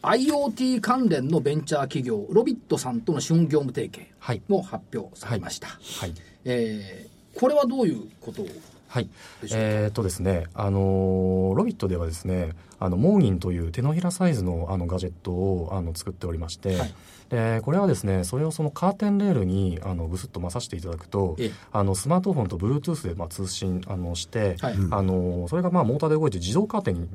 [0.00, 4.40] IoT 関連のベンチャー企業、ロビットさんとの資本業務提携はい。
[4.48, 5.68] も発表されました。
[5.68, 6.14] はい。
[6.44, 8.48] えーこれはどういうことを
[8.88, 9.08] はい
[9.52, 16.94] えーっとですね、あのーロビットではですね、あのモーニンという手のひらサイズのあのガジェットをあの作っておりまして、はい
[17.30, 27.08] でこれはですね、それをそのカーテンレールにあのぐすっとまさしていただくとええ、あのスマートフォンと Bluetooth でまあ通信あのして、はいあのそれがまあモーターで動いて自動カーテンに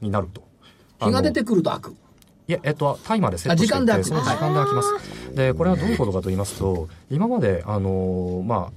[0.00, 0.42] になると。
[1.00, 1.96] 日が出てくると開く。
[2.48, 5.34] いや、えっと、タイマーでセットしていて、あ時間で開くその時間で開きます。
[5.34, 8.72] で、これはどういうことかと言いますと、今まで、あの、まあ、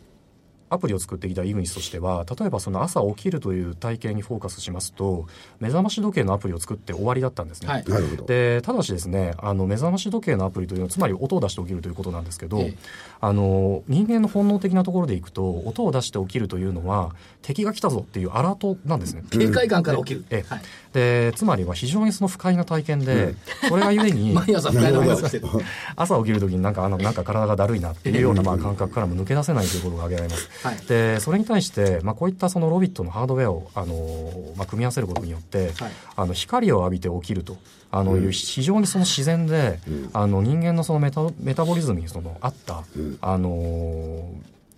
[0.72, 5.28] アプリを作ってきたイグニスとしては、例えばその朝起きるという体験にフォーカスしますと、
[5.60, 7.68] 目覚まし時計のアプリを作って終わりだったんですね。
[7.68, 8.26] はいなるほど。
[8.26, 12.78] でただしですねあの目覚まし時計のアプリというのはつまり音を出して起きるということなんですけど、ええ
[13.24, 19.24] あの人間の本能的なところでいくと音を出して起きるというのは敵が来たぞっていうアラートなんですね。
[19.30, 20.26] 警戒感から起きる。
[20.32, 20.62] ええはい
[20.94, 23.36] でつまりは非常にその不快な体験で、
[23.68, 25.48] それがゆえに 毎朝不快な思いをしてる。
[25.96, 30.50] 朝起きるときになんかあのなんか体がだるいなっていうようなまあ感覚からも抜け出せないということが挙げられます。
[30.64, 30.78] はい。
[30.88, 35.92] でそれに対して、まあ、こういったそのロビットのハードウェアをあの、まあ、組み合わせることによって、はい。
[36.16, 37.58] あの光を浴びて起きると
[37.92, 39.80] あのいう非常にその自然で、
[40.14, 42.84] あの人間のそのメタメタボリズムにその合った、
[43.22, 44.30] あの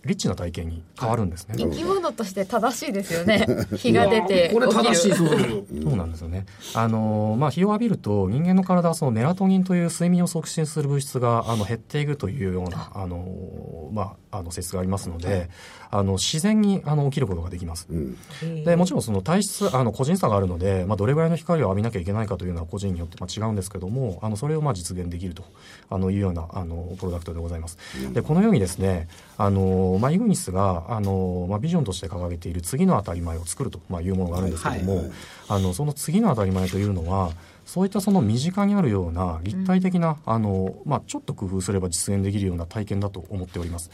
[0.05, 1.55] リッチな体験に変わるんですね。
[1.57, 5.65] 生き物として正しいですよね 日が出てこれ正しい想像力。
[5.81, 6.45] そうなんですよね。
[6.73, 15.49] あのまあ、日を浴びると人間の体はそのメラトニンという睡眠を促進する物質があの減っていくというようなあの、まあ、あの説がありますので、
[15.89, 17.87] あの自然にあの起きることができます。
[18.65, 25.43] でもちろんその体質あの個人差があるので、まあ、どれぐらいの光を浴びなきゃいけないかというのは個人によってまあ違うんですけどもあのそれをまあ実現できると
[25.89, 27.77] あのいうようなあのプロダクトでございます。
[28.13, 35.12] でこのようにですねあの、まあ、イグニスがあの、まあ、ビジョンとして掲げている次の当たり前を作ると、まあ、いうものがあるんですけども、
[35.47, 37.32] あのその次の当たり前というのは
[37.65, 43.89] そういったその身近にあるような立体的な、あのまあ、ちょっと工夫すれば実現できるような体験だと思っております。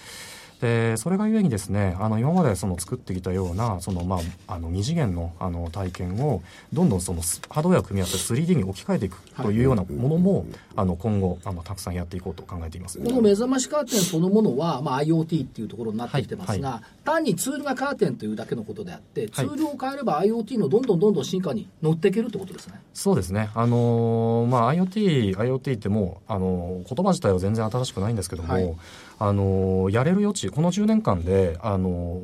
[0.62, 4.18] でそれがゆえにですねあの今までその作ってきたようなその、ま
[4.48, 6.44] あ、あの二次元のあの体験を
[6.74, 10.46] どんどんそのスハードウェアを組み合わせて 3D に置き換えていくというようなものも、
[10.76, 13.00] あの今後あのたくさんやっていこうと考えています。
[13.00, 16.82] この目覚ましカーテンそのものは、まあ、IoT っていうところになってきてますが、はい。
[17.06, 19.50] 単にツールがカーテンというだけのことであって、ツはい。
[19.50, 22.82] ールを変えれば IoT のどんどんどんどん進化に乗っていけるってことですね。
[22.94, 28.76] そうですね、あのーまあ、IoT、IoT ってもう、あのー言葉自体は全然新しくないんですけども、はい
[29.20, 32.20] あのーやれる余地、この10年間で、あの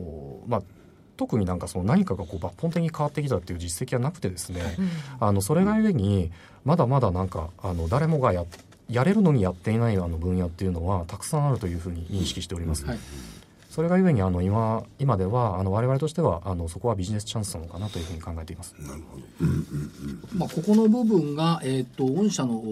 [0.48, 0.62] ーまあ、
[1.18, 4.62] 特になんかその何かがこう抜本的に変わってきたっていう実績はなくてですね、
[5.20, 6.32] あのそれがゆえに
[6.64, 8.46] まだまだなんかあの誰もがや
[8.90, 12.86] やれるのにやっていないあの分野っていうのはたくさんあるというふうに認識しております。
[12.86, 13.00] はい
[13.76, 18.74] それがゆえにあの今今ではあの我々としてはあのそこはビジネスチャンスなのかなというふうに考えています。
[20.34, 22.64] まあ、ここの部分が、えっ、と、御社の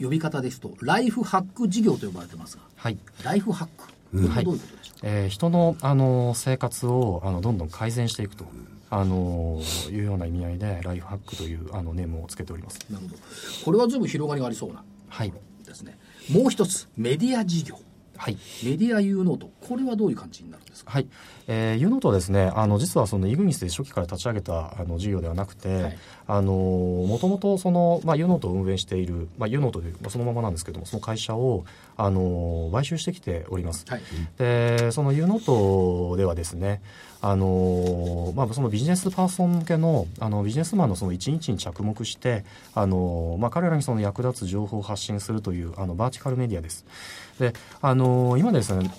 [0.00, 4.26] 呼び方ですと、ライフハック事業と呼ばれてますが、はいライフハック。
[4.26, 8.46] はどういうことでしょうか、えー人のあの生活をあのどんどん改善していくと
[8.88, 12.78] あのいうような意味合いでライフハックというあのネームをつけております。
[12.90, 13.16] なるほど。
[13.66, 15.32] これは随分広がりがありそうなはい。
[15.66, 15.98] ですね。
[16.32, 17.78] もう一つ、メディア事業。
[18.18, 18.36] はい。
[18.64, 20.90] メディア U ノートこれはどういう感じになるんですか？
[20.90, 21.06] はい、
[21.46, 25.98] えー、ユノートはですねあの実はそのイグニスで初期から立ち上げたあの事業ではなくて、はい。
[26.26, 31.64] あのもともとその、まあ、ユノートを運営している、まあ、ユノートで、まあ、そのままなんですけどもその会社を
[31.96, 34.02] あの買収してきております、はい。
[34.36, 36.82] でそのユノートではですね
[37.20, 46.86] あのまあ、そのビジネスパーソン向けのあのビジネスマンのその一日に着目してあの、まあ、彼らにその役立つ情報を発信するというあのバーティカルメディアです。
[47.38, 48.90] であの今ですね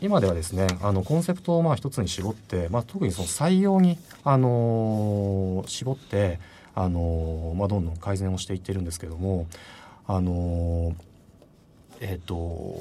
[0.00, 6.38] 今ではですねあのコンセプトをまあ一つに絞って、まあ、特にその採用にあの絞って
[6.74, 9.46] あの、まあ、どんどん改善をしていってるんですけども
[10.06, 10.94] あの
[12.00, 12.78] えっ、と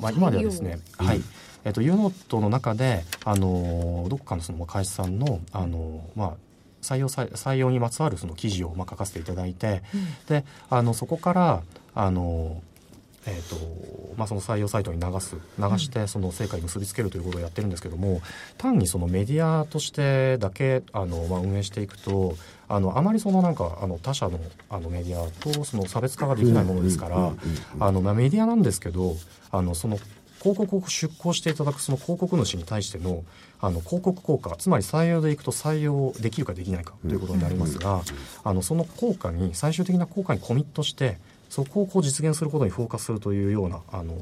[0.00, 1.20] まあ今ではですねはい、
[1.64, 6.34] えっ、とユノートの中であのどこかのその会社さんのあのまあ
[6.82, 9.82] 採用採採用にまつわるその記事をまあ書かせていただいて、
[10.28, 11.62] であのそこから
[11.94, 12.60] あの
[13.26, 18.22] えーとまあ、その採用サイトに流す流してその成果に結びつけるということをやってるんですけども
[18.56, 22.36] 単にそのメディアとしてだけあの、まあ、運営していくと
[22.68, 27.32] あのあまりそのなんかあの他社のあのメディアとその差別化ができないものですから
[27.80, 29.16] あの、まあ、メディアなんですけど
[29.50, 29.98] あのその
[30.40, 33.24] 広告を出稿していただくその広告主に対しての
[33.60, 38.02] あの広告効果つまり採用でいくと採用できるかできないかということになりますが
[38.44, 44.14] あのその効果に最終的な効果にコミットしてそこをこう実現することにフォーカスするというようなあの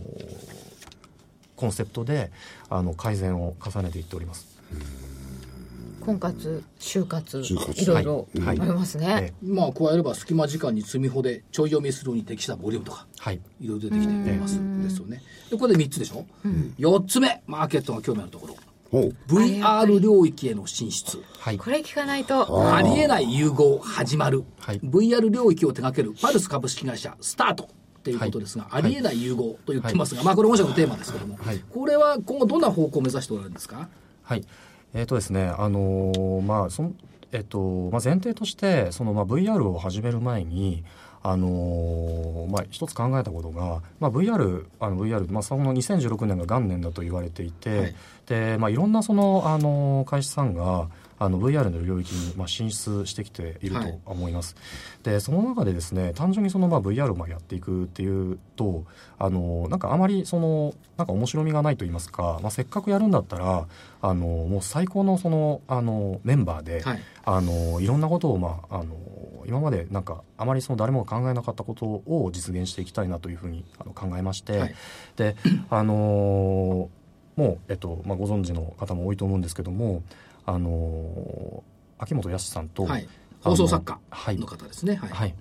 [1.56, 2.30] コンセプトで
[2.68, 4.54] あの改善を重ねていっております。
[6.04, 7.82] 婚活就活就活。
[7.82, 8.56] いろいろあはい。
[8.60, 13.40] りますね、えまあ加えれば隙間時間に積み穂でちょい読みするのに適したボリュームとかはい。
[13.60, 15.22] いろいろ出てきていますですよね。
[15.50, 16.26] でこれで3つでしょ、
[16.78, 18.54] 4つ目マーケットが興味あるところ。
[18.54, 18.64] ほう
[19.28, 21.22] VR 領域への進出。
[21.38, 21.58] はい。
[21.58, 22.74] これ聞かないと。
[22.74, 24.80] ありえない融合始まる、はい。
[24.80, 27.64] VR 領域を手掛けるパルス株式会社スタート。
[27.64, 28.82] っていうことですが、はい。
[28.82, 31.58] ありえない融合と言ってますが、まあこれ本社のテーマですけども、はい。
[31.70, 33.88] これは今後どんな方向を目指しておられるんですか？
[34.22, 34.44] はい。
[34.92, 36.92] えっ、とですね、あのーまあ、その、
[37.32, 40.84] えっ、と、まあ、前提として、その、まあ、VR を始める前に、
[41.26, 47.94] あのーまあ、一つ考えたことが、まあ、VR、あの VR、まあ、その2016年が元年だと言われていて、はい。
[48.26, 53.92] で、まあ、いろんなその、あのー会社さんが、あの VR の領域にまあ進出してきているはい。
[53.92, 54.56] と思います。
[55.02, 58.84] でその中でですね単純にそのまあ VR をまあやっていくっていうと
[59.18, 63.66] あのなんかあまりそのなんか面白みがないと言いますか、まあ、せっかくやるんだったら
[64.02, 67.02] あのもう最高のそのあのメンバーで、はい。
[67.26, 68.94] あのいろんなことを、まあ、あの
[69.46, 74.74] 今までなんかあまりその誰もが考えなかったことを実現していきたいなというふうにあの考えまして、はい。
[75.16, 75.36] で
[75.70, 76.90] あの
[77.36, 80.02] もう、えっとまあ、ご存知の方も多いと思うんですけども
[80.46, 81.62] あの
[81.98, 83.08] 秋元康さんと、はい。
[83.40, 84.38] 放送作家はい。
[84.38, 84.94] の方ですね。
[84.96, 85.34] はい、はい、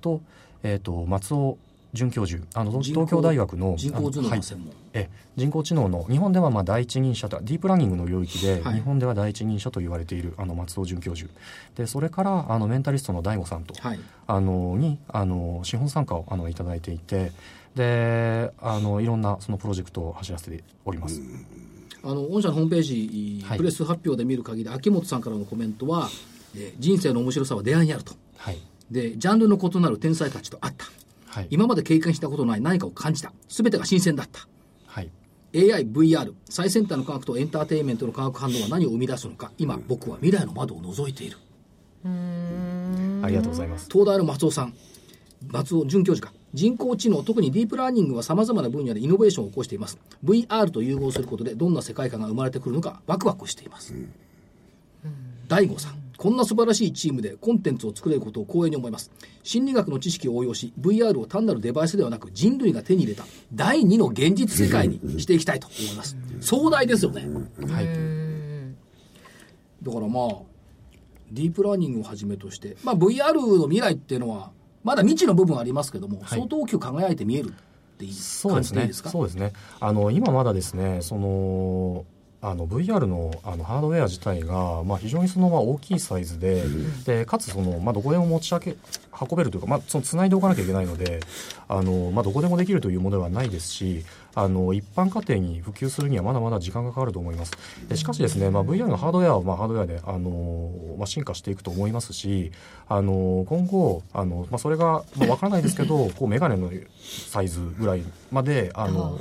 [0.00, 0.20] と,、
[0.62, 1.58] えー、と松尾
[1.94, 4.38] 准教授あの東京大学の人工頭脳あのはい。
[4.38, 8.74] の専門、え人工知能の日本ではまあ第一人者とディープラーニングの領域で、はい。
[8.74, 11.30] 日本では第一人者と言われているあの松尾准教授。
[11.74, 14.00] でそれからあのメンタリストの DAIGO さんと、はい。
[14.26, 17.32] あのにあの資本参加をあのいただいていて
[17.74, 21.20] であのいろんなそのプロジェクトを走らせております。
[22.02, 23.58] あの御社のホームページ、はい。
[23.58, 26.08] プレス発表で見る限り秋元さんからのコメントは、
[26.54, 28.14] えー人生の面白さは出会いにあると。
[28.36, 28.58] はい。
[28.90, 30.86] でジャンルの異なる天才たちと会った。
[31.26, 31.46] はい。
[31.50, 33.32] 今まで経験したことのない何かを感じた。
[33.48, 34.46] 全てが新鮮だった。
[34.86, 35.10] はい。
[35.54, 39.52] AI、VR 最先端の科学とエンターテインメントの化学反応は何を生み出すのか。
[39.58, 41.38] 今僕は未来の窓を覗いている。
[42.04, 43.88] ありがとうございます。
[43.90, 44.74] 東大の松尾さん。
[45.48, 49.98] 松尾准教授か人工知能特にディープラーニングはさまざまな分野でイノベーションを起こしています。
[50.24, 53.92] VR と融合することでどんな世界観が生まれてくるのかワクワクしています、
[55.48, 59.10] 大悟さんこんな素晴らしいチームでコンテンツを作れることを光栄に思います。
[59.42, 66.16] 心理学の知識を応用し VR を単なるデバイスではなく人類が手に入れた第二の現実世界にしていきたいと思います。
[66.40, 67.28] 壮大ですよね。
[67.70, 67.86] はい。
[69.82, 70.28] だからまあ
[71.30, 74.52] ディープラーニングをはじめとして、まあ、VR の未来っていうのは
[74.86, 77.52] まだ未知の部分ありますけども、相当大きく輝いて見えるっ
[77.98, 78.12] ていい
[78.48, 79.10] 感じでいいですか？
[79.10, 79.52] そうですね。
[79.80, 82.04] あの今まだですねその
[82.42, 86.62] あの VR のあのハードウェア自体が、まあ、非常にそのまあ大きいサイズで,、
[87.04, 88.76] でかつその、まあ、どこでも持ち上げ
[89.18, 91.20] 運べるというか、まあ、その繋いでおかなきゃいけないので
[91.66, 94.04] あの、まあ、どこでもできるというものではないですし
[94.36, 97.52] あの一般家庭に普及するにはまだまだ時間がかかると思います。
[97.88, 102.52] でしかしですね、まあ、VR のハードウェアはまあハードウェアであの、まあ、進化していくと思いますし
[102.86, 106.70] あの今後あの、まあ、それが、まあ、分からないですけど こうメガネの
[107.30, 109.18] サイズぐらいまであの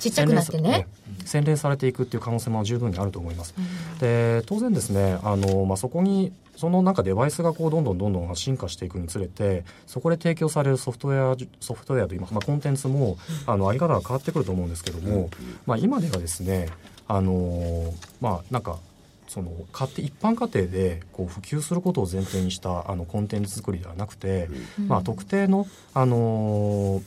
[0.00, 0.88] ちっちゃくなってね。
[1.24, 3.54] 洗練されていくっていう可能性も十分にあると思います。
[4.00, 6.32] で当然ですねあの、まあ、そこに
[6.62, 15.28] そのなんかデバイスがこうどんどんどんどん進化していくにつれてそこで提供されるソフトウェアソフトウェアといいまあ、コンテンツもあのあり方が変わってくると思うんですけども、
[15.66, 16.68] まあ、今ではですね
[17.08, 18.78] あのーまあなんか
[19.26, 24.48] その家庭一般家庭でこう普及することを前提にしたあのコンテンツ作りではなくて、
[24.86, 27.02] まあ、特定の、あのー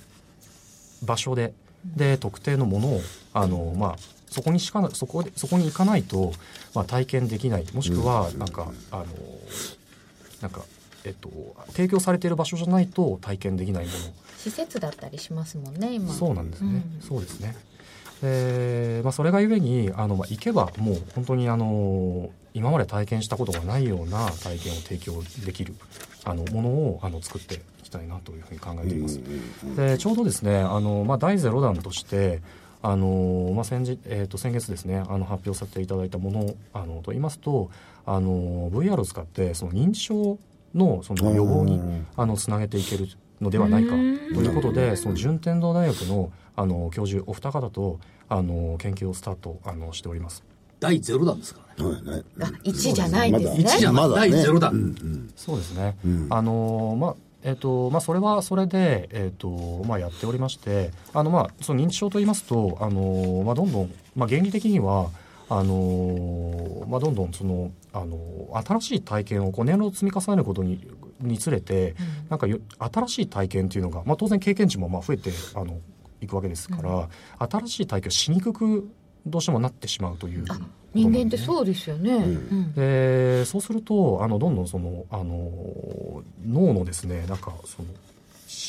[1.05, 1.53] 場所で
[1.85, 3.01] で特定のものを、
[3.31, 3.95] あのーまあ、
[4.29, 6.33] そこにしかそこでそこに行かないと、
[6.73, 7.65] まあ、体験できない。
[7.73, 9.85] もしくはなんか、あのー
[10.41, 10.61] なんか、
[11.03, 11.29] えっと、
[11.69, 13.97] 提供されている場所じゃないと体験できないもの。
[14.37, 16.13] 施設だったりしますもんね今。
[16.13, 17.01] そうなんですね、うん。
[17.01, 17.55] そうですね。
[18.21, 25.73] で、まあ、それがゆえにあの、まあ、行けばもう本当にあの今まで体験したことがないような体験を提供できる
[26.23, 29.19] あのものをあの作っていきたいなというふうに考えています、
[29.75, 32.41] でちょうどですねあの、まあ、第0弾として
[32.87, 37.71] あのまあ、先日えー、と先月ですねあの発表させていただいたものあのと言いますと
[38.05, 40.37] あの VR を使ってその認知症
[40.75, 41.81] のその予防に
[42.15, 43.07] あのつなげていける
[43.41, 50.43] のではないかということでその順天堂大学のあの教授お二方とあの研究をスタートあのしております。
[50.79, 51.91] 第0弾ですからね。
[51.91, 53.63] はいねあ1じゃないんですね。
[53.63, 54.31] 1じゃない、まだね。
[54.31, 54.71] 第0弾。
[54.71, 55.97] うんそうですね。
[56.29, 57.15] あのまあ
[57.45, 65.11] えっとまあ、それはそれで、えっとまあ、やっておりましてあの、まあ、その認知症といいますとあの、まあ、どんどん、まあ、原理的には
[65.47, 68.17] あの、まあ、どんどんそのあの
[68.65, 70.85] 新しい体験をこう年齢を積み重ねることに
[71.21, 71.95] につれて、
[72.29, 75.79] なんかよ新しい体験っていうのが、まあ、当然経験値もまあ増えてあの
[76.19, 77.07] いくわけですから、
[77.47, 78.89] 新しい体験をしにくく
[79.25, 80.45] どうしてもなってしまうという
[80.93, 82.73] 人間ってそうですよね、うん。
[82.73, 85.51] でそうするとあのどんどんそのあの
[86.45, 87.89] 脳のですねなんかその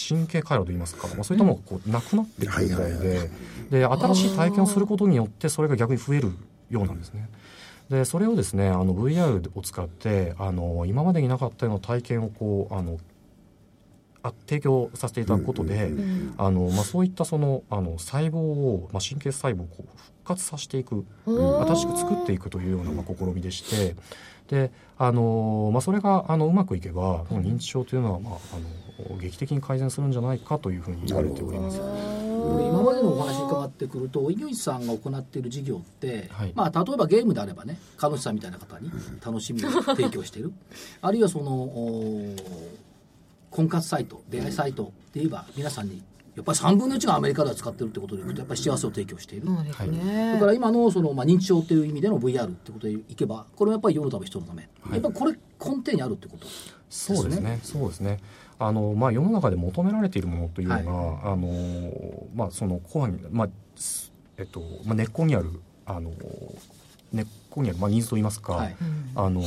[0.09, 3.31] 神経回路といいますか、まあ、そういったものがこうなくなってくるみたいで
[3.71, 6.33] で新しい体験をすることによってそれが逆に増える
[6.71, 7.29] ようなんですね。
[7.91, 12.99] でそれをですねあの VR を使ってあの今までになかったような体験をこうあの
[14.27, 15.91] あ提供させていただくことで、
[16.39, 23.97] あのまあ、そういったそのあの細胞を、まあ、神経細胞をこう復活させていく新しく作っていくというようなまあ試みでして
[24.49, 31.81] であの、まあ、それがあのうまくいけばこの認知症というのは、まあ、あの劇的に改善するんじゃないかというふうに言われております。
[32.47, 36.53] 今までのお話伺ってくると井口さんが行っている事業って、はい。
[36.55, 38.91] まあ、例えばゲームであればね彼女さんみたいな方に
[39.25, 40.53] 楽しみを提供している。
[41.03, 42.37] あるいはそのお
[43.51, 46.03] 婚活サイト出会いサイトで言えば皆さんに
[46.37, 56.47] やっぱり3分の1がアメリカでは使ってるってことでいくとやっぱり幸せを提供している、だから今のその、まあ、認知症っていう意味での VR ってことでいけばこれはやっぱり世のため人のため、やっぱりこれ根底にあるってこと。
[56.91, 57.61] そうですね。
[57.63, 58.19] そうですね。
[58.59, 60.75] あのまあ世の中で求められているものというの
[61.23, 66.13] が、あのまあそのコアにまあすえっとまあ根っこにあるあの
[67.13, 68.77] 根っこにあるまあニーズといいますか、はい。
[69.15, 69.43] あの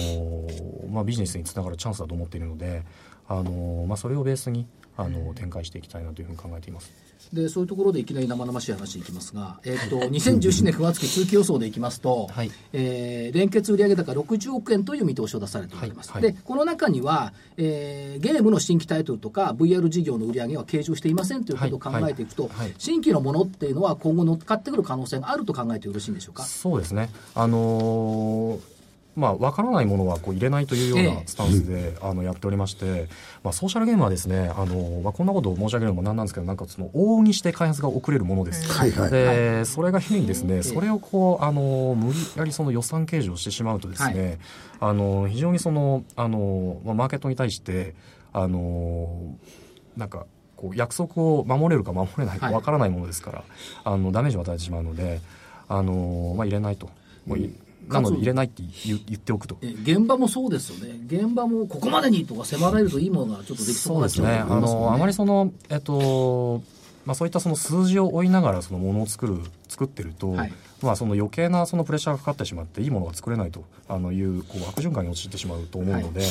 [0.91, 2.83] まあビジネスにつながるチャンスだと思っているので、
[3.29, 4.67] あのまあそれをベースに
[4.97, 6.91] あの展開していきたいなというふうに考えています。
[7.33, 12.51] でそういうところでいきなり生々しい話いきますが、 えっと2017年9月期通期予想でいきますと、はい。
[12.73, 16.33] えー連結売上高60億円という見通しを出されております、はいはい。
[16.33, 22.49] でこの中には、えーゲームの新規タイトルとか VR 事業の売上は計上していませんということを考えていくと、
[22.79, 26.43] 新規のものっていうのは今後乗っかってくる可能性があると考えてよろしいんでしょうか？
[26.43, 27.09] そうですね。
[27.35, 28.78] あのー
[29.19, 31.15] まあ、わからないものはこう入れないというようええ。
[31.15, 33.07] なスタンスで、あのやっておりまして、
[33.43, 38.67] まあ、ソーシャルゲームはですね、あのまあ、こんなことを申し上げるのもなんなんですけど、なんかその往々にして開発が遅れるものです。
[38.71, 39.11] はいはい。
[39.11, 44.39] で、それがゆえにですね、それをこう、あの無理やりその予算計上してしまうとですね、
[44.79, 47.93] あの非常にその、あのまあ、マーケットに対して、
[48.31, 49.35] あの
[49.97, 52.55] なんか、こう約束を守れるか守れないかはい。
[52.55, 53.43] わからないものですから、
[53.83, 55.21] あのダメージを与えてしまうので、
[55.67, 56.89] あのまあ、入れないと。
[57.25, 57.53] もうい
[57.87, 59.57] なので入れないって言言っておくと。
[59.61, 60.99] え現場もそうですよね。
[61.07, 64.27] 現場もここまでにとか迫られるといいものがちょっとできそうですね。
[64.27, 66.61] あの、あまりその、えっと、
[67.05, 70.53] まあそういったその数字を追いながらそのものを作る、作ってると、はい。
[70.81, 76.21] まあその余計なそのプレッシャーがかかってしまって、いいものが作れないとあのいう、こう悪循環に陥ってしまうと思うので、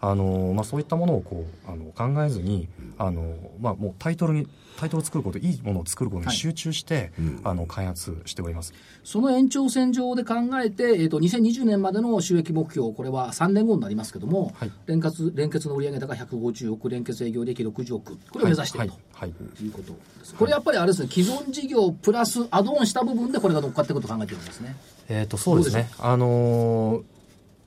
[0.00, 2.68] あの、まあそういったものをこう、あの、考えずに、
[2.98, 7.12] あの、まあもうタイトルに、タイトルを作ること、いいものを作ることに集中して、
[7.44, 8.72] あの、開発しております。
[9.04, 18.94] その延長線上で考えて、えー、と2020年までの収益目標、これは3年後になりますけども、はい連結連結の売上高150億、連結営業利益60億、これを目指していると。
[19.12, 19.30] はい。
[19.30, 24.76] はいいうことですこれやっぱりあれですね、既存事業プラスアドオンした部分でこれが乗っかってくると考えてるんですね。
[25.08, 27.15] えー、とそうですね、あのー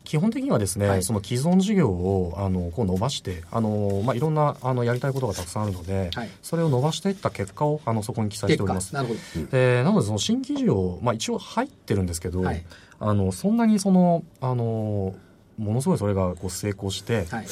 [0.10, 8.95] 基本的にはですね、はいその既存事業をあのこう伸ばして、あのーまあ、いろんなあのやりたいことがたくさんあるので、はいそれを伸ばしていった結果をあのそこに記載しております。
[8.95, 9.45] なるほど。
[9.51, 12.66] でなのでその新規事業、まあ、一応入ってるんですけど、はい
[12.99, 15.14] あのそんなにそのあの
[15.60, 17.45] ものすごいそれがこう成功して、はい。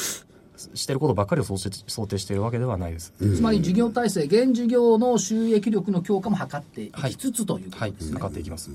[0.74, 3.14] してることばっかりを想定想定しているわけではないです。
[3.20, 8.14] つまり事業体制、現事業の収益力の強化も図っていきつつというこはい、とですね。
[8.14, 8.72] 測っていきます。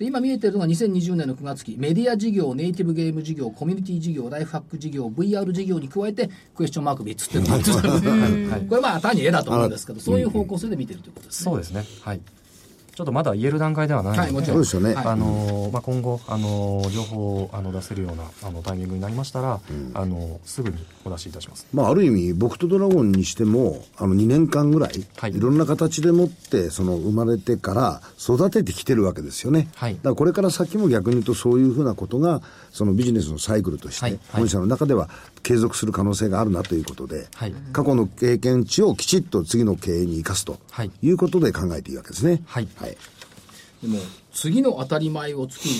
[0.00, 11.44] で今見えてるのが2020年の9月期、メディア事業、ネイティブゲーム事業、コミュニティ事業、ライフハック事業、VR 事業に加えて、クエスチョンマーク3つっていうのがこれまあ単に絵だと思うんですけど、そういう方向性で見てるということですね。
[11.44, 11.84] そうですね。
[12.00, 12.20] はい。
[13.00, 14.94] ちょっとまだ言える段階ではないので、はいもちろそうですよね。
[14.94, 15.06] はい。
[15.06, 19.58] あのーまあ、今後、あのー情報をあの出せるようなあのタイミングになりましたら、
[19.94, 20.76] あのすぐに
[21.06, 21.66] お出しいたします。
[21.72, 25.34] まあ、ある意味、僕とドラゴンにしても、あの、2年間ぐらい、はい。
[25.34, 29.68] い、ろんな形でもって、その、生まれてから育ててきてるわけですよね。
[29.76, 29.94] はい。
[29.94, 34.12] だからこれから先も逆に言うと、そういうふうなことが、そのビジネスのサイクルとして、はい。
[34.12, 34.20] はい。
[34.40, 35.08] 本社の中では
[35.42, 42.42] 継続する可能性があるなということで、はい過去の経験値をきちっと次の経営に生かすとはいいうことで考えていいわけですね。
[42.46, 42.96] はいはい。
[43.82, 43.98] でも、
[44.32, 45.70] 次の当たり前を作る。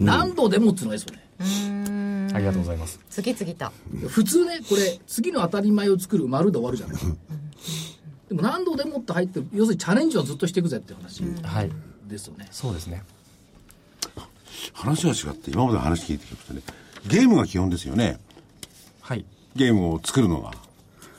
[0.00, 2.30] 何度でもっていうのがいいですよね。
[2.34, 3.00] ありがとうございます。
[3.10, 3.72] 次々と
[4.08, 6.96] 普通ね、これ、次の当たり前を作る丸で終わるじゃない
[8.28, 11.70] でも何度でもって入ってる、要するにチャレンジはずっとしていくぜっていう話はい。
[12.08, 12.48] ですよね。
[12.50, 13.02] そうですね。
[14.72, 16.62] 話が違って、今までの話聞いてきましたね。
[17.06, 18.18] ゲームが基本ですよね。
[19.02, 19.24] はい。
[19.54, 20.52] ゲームを作るのが。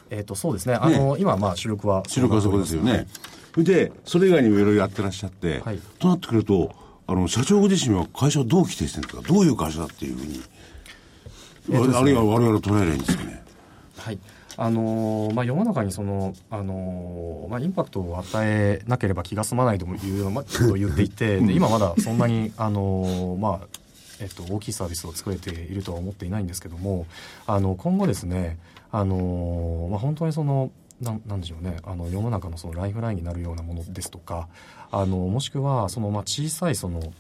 [0.09, 0.75] えっ、と、そうですね。
[0.75, 2.03] あの今、まあ、主力は。
[2.07, 3.07] 主力はそこですよね。
[3.53, 6.73] それで、それ以外にもいろいろやってらっしゃって、はいとなってくると、
[7.05, 10.41] あの、社長ご自身は会社をどう規定してるんですかどういう会社だっていうふうに、
[11.97, 13.43] あるいは我々を捉えればいいんですかね。
[13.97, 14.19] はい。
[14.55, 23.67] あのーまあ、世の中にその、あのーまあ、インパクトを与えなければ気が済まないというようなことを言っていて、で 今まだそんなに、あのーまあ
[24.23, 27.05] えっと、大きいサービスを作れているとは思っていないんですけども
[27.45, 28.57] あの今後ですね、
[28.91, 30.71] あのまあ、本当にその
[31.01, 34.47] ななんでしょうねあの世の中のそのライフラインになるようなものですとか
[34.91, 37.13] あのもしくはその、まあ、小さいその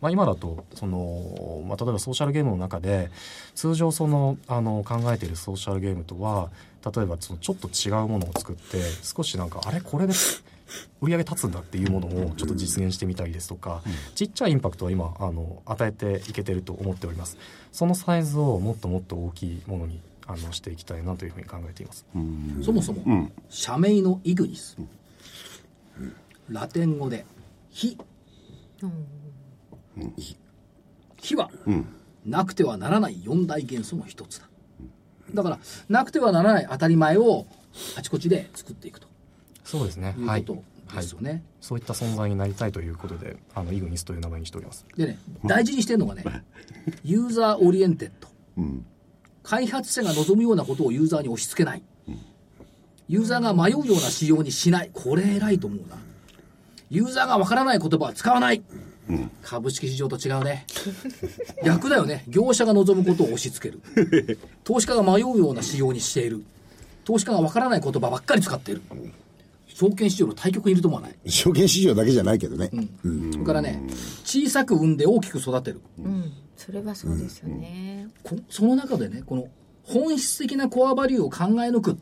[0.00, 3.10] まあ、今だとその、まあ、例えばソーシャルゲームの中で
[3.54, 6.50] 通常そのあの考えているソーシャルゲームとは
[6.94, 9.80] 例えばそのちょっと違うものを作って少しなんかあれ？
[9.80, 10.12] これで
[11.00, 13.82] 売り上げ立つんだっていうものをちょっと実現してみたりですとか、
[14.14, 17.36] ちっちゃいインパクトは今あの与えていけてると思っております。
[17.72, 22.06] そのサイズをもっともっと大きいものにあのしていきたいなというふうに考えています、
[22.62, 23.32] そもそも、ん。
[23.50, 24.76] 社名のイグニス、
[26.48, 27.26] ラテン語で
[27.70, 27.98] 「火」
[31.16, 31.50] 火は、
[32.26, 34.48] なくてはならない四大元素の一つだ。
[35.32, 35.58] だから
[35.88, 37.46] なくてはならない当たり前を
[37.96, 39.08] あちこちで作っていくと
[39.64, 40.14] そうですね。
[40.18, 40.44] いうはい。
[40.44, 44.84] ですよね、そういった存在になりたいということであのイグニスという名前にしております。
[44.96, 46.24] でね大事にしてるのがね
[47.02, 48.28] user oriented、
[49.42, 51.82] 開発者が望むようなことをユーザーに押し付けない、
[53.08, 54.90] ユーザーが迷うような仕様にしない。
[54.92, 55.96] これ偉いと思うな。
[56.90, 58.62] ユーザーがわからない言葉は使わない、
[59.42, 60.66] 株式市場と違うね。
[61.64, 62.24] 逆だよね。
[62.28, 64.38] 業者が望むことを押し付ける。
[64.64, 66.44] 投資家が迷うような仕様にしている。
[67.04, 68.82] 投資家がわからない言葉ばっかり使っている
[69.74, 71.30] 証券市場の対極にいると思わない？
[71.30, 72.70] 証券市場だけじゃないけどね。
[73.32, 73.82] それからね
[74.24, 75.80] 小さく産んで大きく育てる。
[75.98, 76.32] うん。
[76.56, 79.48] それはそうですよね、こその中でねこの
[79.82, 81.96] 本質的なコアバリューを考え抜くっ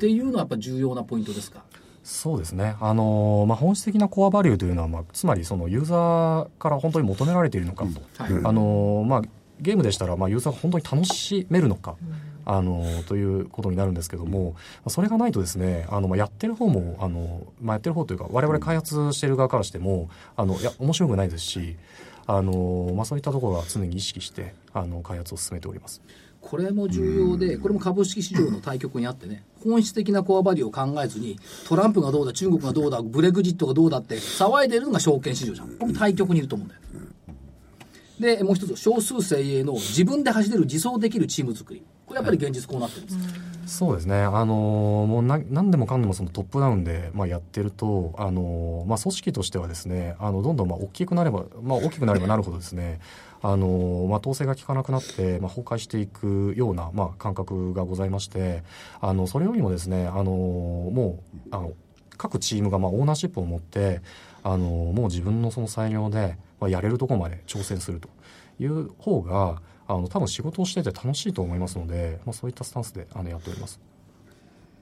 [0.00, 1.62] ていうのはやっぱ重要なポイントですか、
[2.02, 8.32] そうですね、あのーまあ、本質的なコアバリューというのは、まあ、つまりそのユーザーから本当に求められているのかと、はい。
[8.32, 9.22] あのーまあ、
[9.60, 11.96] ゲームでしたら、まあ、ユーザーが本当に楽しめるのか、
[12.44, 14.56] あのーということになるんですけども、
[14.88, 21.76] それがないとですねあの、まあ、やってる方もあの、まあ、やってる方というか我々開発している側からしてもあのいや面白くないですし
[22.26, 26.00] あのーまあ、そういったところは常に意識してあの開発を進めております。
[26.40, 31.38] これも重要でこれも株式市場の対極にあってね本質的なコアバリューを考えずに
[31.68, 35.76] トランプがどうだ中国がどうだブレグジットがどうだって騒いでるのが証券市場じゃん。
[35.76, 36.80] 僕対極にいると思うんだよ
[38.20, 41.82] でもう一つ少数精鋭の自分で走れる自走できるチーム作り。
[42.06, 43.18] これやっぱり現実こうなってるんです。
[43.18, 43.24] か、
[43.66, 53.00] そうですね、あのーもうな何でもかんでもそのトップダウンで、まあ、やってると、あのーまあ、組織としてはですねあのどんどんまあ大きくなれば、まあ、大きくなればなるほどですね、
[53.42, 58.64] あのまあ、統制が効かなくなって、まあ、崩壊していくような、まあ、感覚がございまして
[59.00, 61.72] あのそれよりもですね、あのもうあの
[62.16, 64.02] 各チームがまあオーナーシップを持って、
[64.42, 68.08] あのもう自分のその裁量で、まあ、やれるところまで挑戦すると
[68.60, 73.80] いう方があの多分仕事をしてて楽しいと思いますので、まあ、そういったスタンスであのやっております。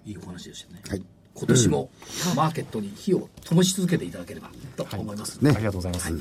[0.05, 1.03] いいお話でしたね、はい
[1.39, 1.89] 今年も
[2.35, 6.12] マーケットに火を灯し続けていただければと思います、ねありがとうございます。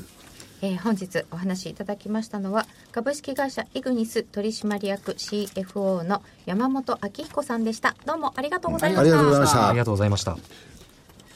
[0.62, 9.78] えー本日お話しいただきましたのは株式会社イグニス取締役 CFO の山本明彦さんでしたどうもありがとうございましたありがとうございましたあり。
[9.78, 10.67] がとうございました。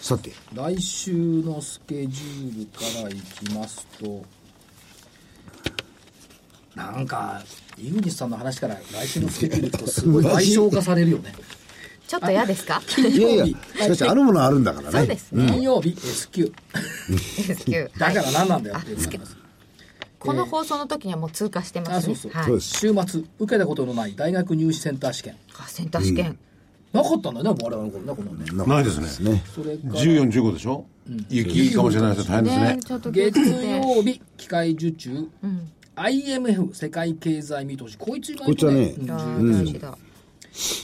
[0.02, 4.24] さて、来週のスケジュールからいきますと
[6.74, 7.40] なんか
[7.78, 10.32] 井口さんの話から来週のスケジュールとすごい賠
[10.68, 11.32] 償化されるよね。
[12.08, 12.82] ちょっと嫌ですか？
[12.86, 13.56] 金いやいや曜日。
[13.84, 14.98] しかしあるものはあるんだからね。
[14.98, 16.52] そうですね、金曜日 S q
[17.38, 18.94] S q だから何なんだよってい。
[18.94, 18.98] う
[20.18, 21.96] この放送の時にはもう通過してますね。
[21.96, 22.32] あそうそう。
[22.32, 22.44] はい。
[22.46, 22.68] そうです。
[22.80, 25.36] 週末受けたことのない大学入試センター試験。
[25.58, 26.38] あセンター試験、
[26.92, 28.74] なかったんだね我々の頃ねこのね。
[28.74, 29.32] ないですね。
[29.32, 29.94] ねそれから。
[29.94, 30.84] 14、15でしょ、
[31.30, 33.10] 雪かもしれないです大変ですね。
[33.12, 35.28] 月曜日機械受注、
[35.96, 37.96] IMF 世界経済見通し。
[37.96, 38.94] こいつ意外とこいつはね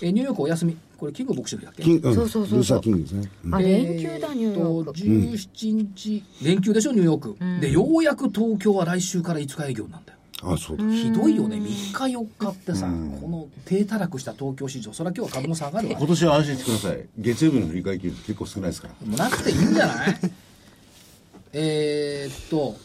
[0.03, 0.77] えニューヨークお休み。
[0.97, 1.85] これキングボクシングだっけ？
[1.85, 2.59] そうそうそうそう。
[2.59, 3.31] ルーサーキングですね。
[3.53, 10.85] あ連休だニューヨーク、えーと17日、連休でしょニューヨーク、でようやく東京は来週から5日営業なんだよあそうだ。
[10.85, 11.57] ひどいよね。
[11.57, 12.87] 3日4日ってさ、
[13.21, 15.97] この低たらくした東京市場それは今日は株も下がるわ。
[15.99, 17.09] 今年は安心してください。
[17.19, 18.95] 月曜日の振り替え金結構少ないですから。
[19.07, 20.19] もうなくていいんじゃない？
[21.53, 22.77] えーっと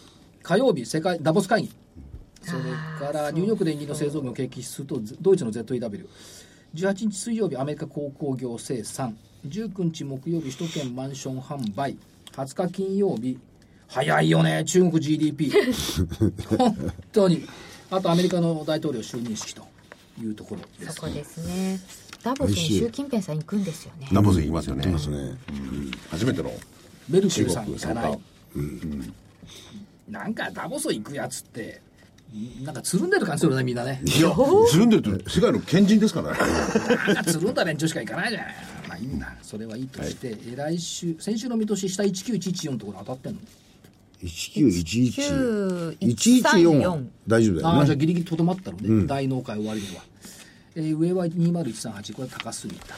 [0.41, 1.71] 火曜日世界ダボス会議。
[2.41, 2.61] それ
[2.99, 9.15] からニューヨーク連銀の製造業の景気指数とドイツの ZEW18 日水曜日アメリカ鉱工業生産。
[9.47, 11.97] 19日木曜日首都圏マンション販売。
[12.33, 13.37] 20日金曜日
[13.93, 15.51] 早いよね中国 GDP
[16.57, 17.45] 本当に。
[17.91, 19.63] あとアメリカの大統領就任式と
[20.19, 21.79] いうところですそこですね。
[22.23, 24.07] ダボスに習近平さん行くんですよね。
[24.11, 24.91] ダボス行きますよね。
[24.91, 25.35] ですね
[26.09, 26.51] 初めての
[27.07, 28.19] メルケルさん中国じゃない
[28.55, 29.13] 参
[30.09, 31.81] なんかダボス行くやつって
[32.63, 34.01] なんかつるんでる感じするねみんなね。
[34.05, 34.31] いや
[34.71, 36.31] つるんでるって世界の賢人ですから。
[36.31, 36.37] ね
[37.27, 38.55] つるんだ連中しか行かないじゃない。
[38.87, 43.39] まあいいんだそれはいいとして、え来週先週の見通し下19114のところ当たってんの？
[44.23, 50.03] 1911 114 114大丈夫だああじゃあよねギリギリとどまったのね、大納会終わりには、
[50.75, 52.95] えー上は20138これ高すぎた。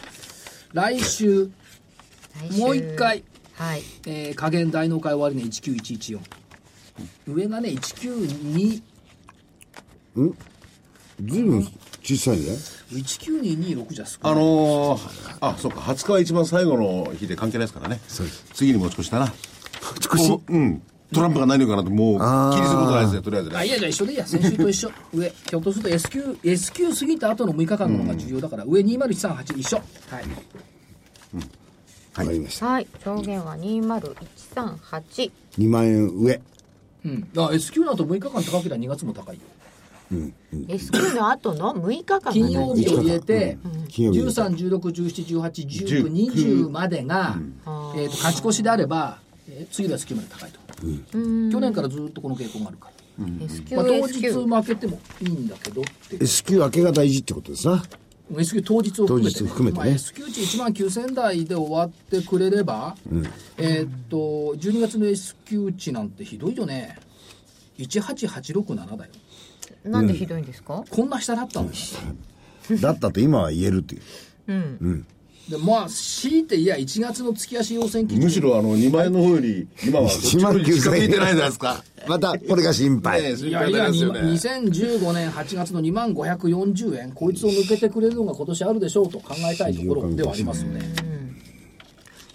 [0.74, 1.50] 来週
[2.50, 2.60] 来週。
[2.60, 3.24] もう一回、
[3.54, 3.82] はい。
[4.06, 6.20] えー加減大納会終わりね19114
[7.28, 8.82] 上がね192
[11.22, 11.68] 随分
[12.04, 12.44] 小さいね。
[12.92, 14.34] 19226じゃ少ない。
[14.34, 15.80] あのー、あそうか。
[15.80, 18.00] 20日は一番最後の日で関係ないですからね。
[18.54, 19.34] 次に持ち越したな。
[20.02, 20.30] 少し？
[20.30, 20.82] もううん
[21.16, 22.20] トランプが何言うかなともう
[22.54, 24.92] 気にすることないですねとりあえずねあいやじゃあ一緒でいいや先週と一緒。
[25.14, 29.78] 上ひょっとすると S q S q 過ぎた後の6日間の方が重要だから、上20138一緒。
[29.78, 29.84] は
[30.22, 30.26] い。
[32.18, 32.66] わかりました。
[32.66, 32.88] はい。
[33.04, 36.42] 上限は20138 2万円上。
[37.06, 39.42] うん、あ S q の後6日間高ければ2月も高いよ。
[40.68, 43.58] S q の後の6日間が金曜日を入れて、
[43.90, 44.36] 金曜日入れて。
[44.46, 47.38] 131617181920までが、
[47.96, 55.82] えー、と勝ち越しであれば、えー次の S q まで高いと、去年からずっとこの傾向があるから、S q まあ、当日負けてもいいんだけど。
[55.82, 57.84] って S q 明けが大事ってことですな。
[58.38, 59.86] S q 当日を含めて,、含めてね。
[59.86, 62.96] まあ、S q 値1万9000台で終わってくれれば、
[63.58, 64.18] えーっと
[64.58, 66.98] 12月の S q 値なんてひどいよね。
[67.78, 69.12] 18867だよ。
[69.86, 70.84] なんでひどいんですか？
[70.90, 71.70] こんな下だったの。
[71.70, 75.06] にだったと今は言えるっていう
[75.50, 81.84] でまあ強いていや1月の月足要請むしろあの2万円の方より今はこっちの方に 近づいてないじゃないですか？
[82.08, 90.82] またこれが心配、いやいや、心配になりますよね2015年8月の2万540円、こいつを抜けてくれるのが今年あるでしょうと考えたいところではありますよね。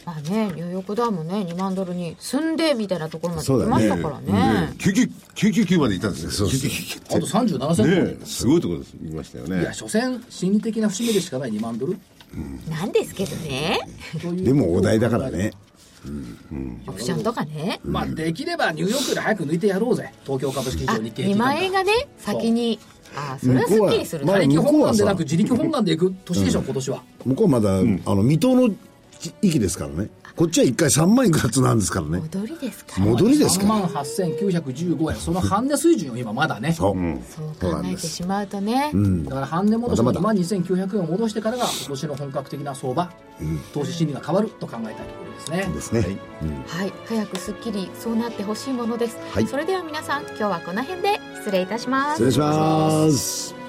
[0.05, 4.73] まあねニューヨークダウもね2万ドルに住んでみたいなところまで来ましたからね。
[4.79, 6.59] 999まで行ったんですよそうそう。
[6.59, 8.95] 999あと37セント、すごいところです。
[9.03, 11.97] 言いましたよいや、ね所詮、心理的な節目でしかない2万ドル
[12.69, 13.81] なんですけどね。
[14.37, 15.53] でもお題だからね。
[16.87, 17.81] オプションとかね。
[17.85, 22.79] まあ、できればニューヨークより早く抜いてやろうぜ、東京株式市あ場日経平2均万円がね先に。
[23.17, 27.03] あそれはすっきりするまあ他力本願でなく自力本願でいく年でしょ、今年は。
[27.25, 28.75] 向こうはまだ、あの、未踏の
[29.43, 30.09] 域ですからね。
[30.41, 32.19] こっちは一回3万いくらつなんですからね。
[32.21, 32.99] 戻りですか？
[32.99, 36.73] ら戻りです3か万8915円、その半値水準よ、今まだね。
[36.73, 36.95] そう。
[37.29, 38.91] そう考えてしまうとね。
[39.25, 43.13] だから半値戻しのまだま2万2900円を戻してからが今年の本格的な相場、
[43.75, 45.75] 投資心理が変わると考えたいところですね。
[45.75, 46.19] ですね。
[46.67, 46.93] はい。
[47.07, 49.47] 早くすっきりそうなってほしいものです、はい。
[49.47, 52.25] それでは皆さん今日はこの辺で失礼いたします。
[52.25, 53.60] 失礼します。